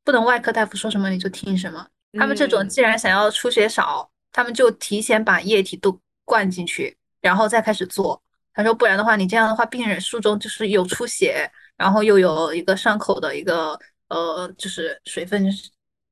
[0.05, 1.85] 不能外科大夫说什么你就听什么。
[2.13, 8.21] 他们这种既然想要出血少，他们就提前把液体都灌进去，然后再开始做。
[8.53, 15.51] 他说不然的话，你这样的话病人术中就是有出血，然后又有一个伤口的一个呃就是水分。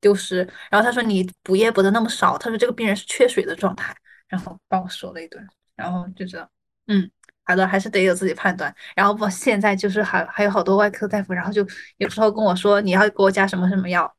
[0.02, 0.38] 丢失，
[0.68, 3.96] 然后他说你补液补的那么少，他说这个病人是缺水的状态，
[4.32, 6.48] 然后把我说了一顿，然后就知道，
[6.86, 7.10] 嗯，
[7.44, 8.74] 好的，还是得有自己判断。
[8.96, 11.66] 然后不，现在就是还还有好多外科大夫，然后就
[11.98, 14.10] 有时候跟我说你要给我加什么什么药，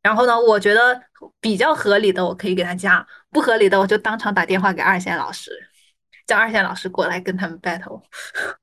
[0.00, 0.98] 然后呢，我觉得
[1.38, 5.50] 比较合理的我可以给他加，不合理的我就当场打电话给二线老师，
[6.26, 8.02] 叫二线老师过来跟他们 battle。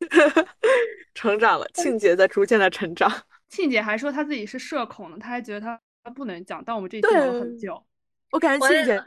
[1.14, 3.12] 成长了，庆姐在逐渐的成长。
[3.48, 5.80] 庆姐还说她自己是社恐呢，她还觉得她。
[6.04, 7.84] 她不能讲，但我们这一期聊了很久。
[8.30, 9.04] 我感觉庆姐，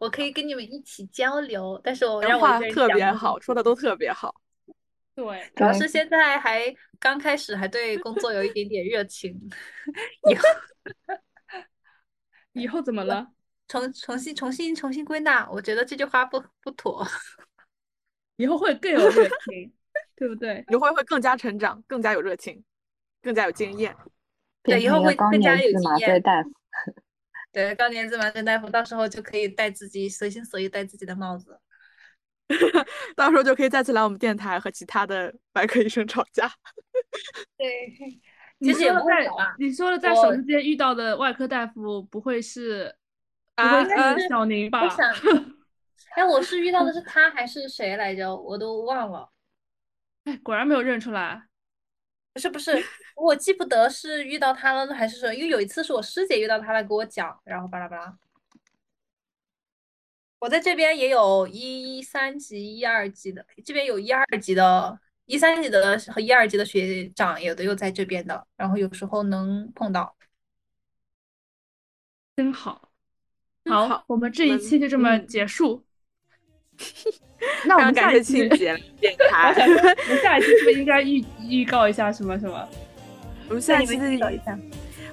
[0.00, 4.34] 我可以跟你们一起交流，但是我让话特别好，说的都特别好。
[5.14, 9.38] 对，主要是现在还刚开始，还对工作有一点点热情。
[10.30, 10.42] 以后，
[12.52, 13.28] 以后怎么了？
[13.68, 17.06] 重重新重新重新归纳，我觉得这句话不不妥。
[18.36, 19.70] 以后会更有热情，
[20.16, 20.64] 对不对？
[20.70, 22.64] 以后会更加成长，更加有热情，
[23.20, 23.94] 更加有经验。
[24.62, 26.22] 对，以后会更加有经验。
[26.22, 26.50] 大夫，
[27.52, 31.60] 对，高年级麻醉大夫，到时候就可以戴自己随心所欲戴自己的帽子。
[33.14, 36.50] 到时候就可以再次来我们电台和其他的外科医生吵架。
[37.56, 37.94] 对，
[38.58, 39.28] 你说的在
[39.58, 42.94] 你说的在手术间遇到的外科大夫不会是
[43.54, 44.88] 不会是小宁吧？
[46.16, 48.34] 哎，我是遇到的是他还是谁来着？
[48.34, 49.30] 我都忘了。
[50.24, 51.49] 哎，果然没有认出来。
[52.32, 52.82] 不是不是，
[53.16, 58.16] 我记不得是遇到他了还是说，因为有一次是我师姐遇到他来给我讲，然后巴拉巴拉。
[60.38, 70.16] 我在这边也有一三级、一二级的，这边有一二级的、一三级的和一二级的学长，有的又在这边的，然后有时候能碰到，
[72.36, 72.90] 真好。
[73.68, 75.84] 好，我们这一期就这么结束。
[77.64, 78.76] 那我们下一期点
[79.30, 82.68] 台，我们下一期是不是应该预预告一下什么什么？
[83.48, 84.58] 我们下一期预告一下，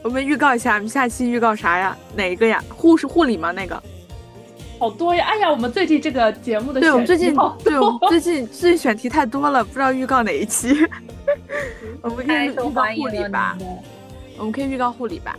[0.03, 1.97] 我们预告一下，我们下期预告啥呀？
[2.15, 2.63] 哪一个呀？
[2.69, 3.51] 护士护理吗？
[3.51, 3.81] 那个？
[4.79, 5.25] 好多呀！
[5.25, 10.85] 哎呀，我们最近这个节目的对，我们最近对，我们最近最近选题太多了，不知道预告哪一期。
[12.01, 13.57] 我们可以预告护理吧？
[14.37, 15.35] 我们可以预告护理吧？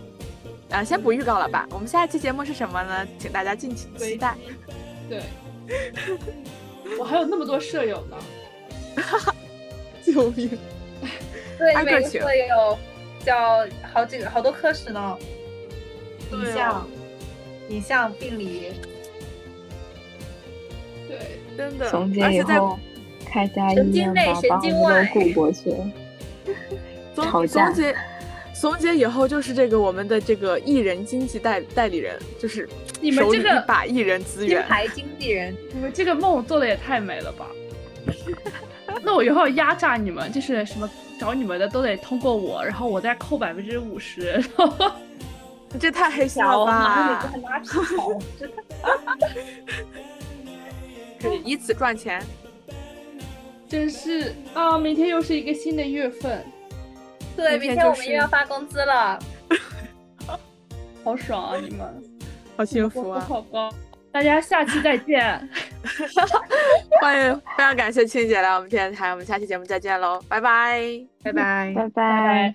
[0.71, 1.69] 啊，先不预告了吧？
[1.71, 3.07] 我们下一期节目是什么呢？
[3.19, 4.35] 请大家敬请期待。
[5.09, 5.23] 对。
[6.99, 8.17] 我还有那么多舍友呢，
[10.03, 10.51] 救命！
[11.59, 12.79] 对，每个舍友
[13.25, 15.19] 叫好几个，好多科室呢，
[16.33, 16.89] 影像、
[17.69, 18.73] 影像、病理，
[21.09, 21.19] 对，
[21.57, 21.91] 真的。
[21.91, 22.79] 从今以后，
[23.27, 25.75] 开家医院把我们都顾过去，
[27.15, 27.73] 吵架。
[28.59, 32.69] 怂姐以后就是这个我们的这个艺人经济代代理人，就是
[33.01, 37.47] 你们这个一把艺人资源，牌经纪人，你们这个梦做的也太美了吧！
[39.01, 40.91] 那我以后压榨你们，就是什么
[41.21, 44.43] 找你们的都得通过我，然后我再扣百分之五十，
[45.79, 47.33] 这太黑心了吧！
[51.23, 52.21] 可以以此赚钱，
[53.69, 54.77] 真是啊！
[54.77, 56.45] 明天又是一个新的月份。
[57.39, 59.17] 对，明天我们又要发工资了，
[61.05, 61.57] 好爽啊！
[61.63, 62.03] 你们
[62.59, 63.21] 好幸福啊！
[63.21, 63.73] 好高，
[64.11, 65.49] 大家下期再见。
[67.01, 70.83] 欢迎，非常感谢青姐来我们电台，我们下期节目再见喽，拜拜，
[71.23, 72.55] 拜拜，拜拜。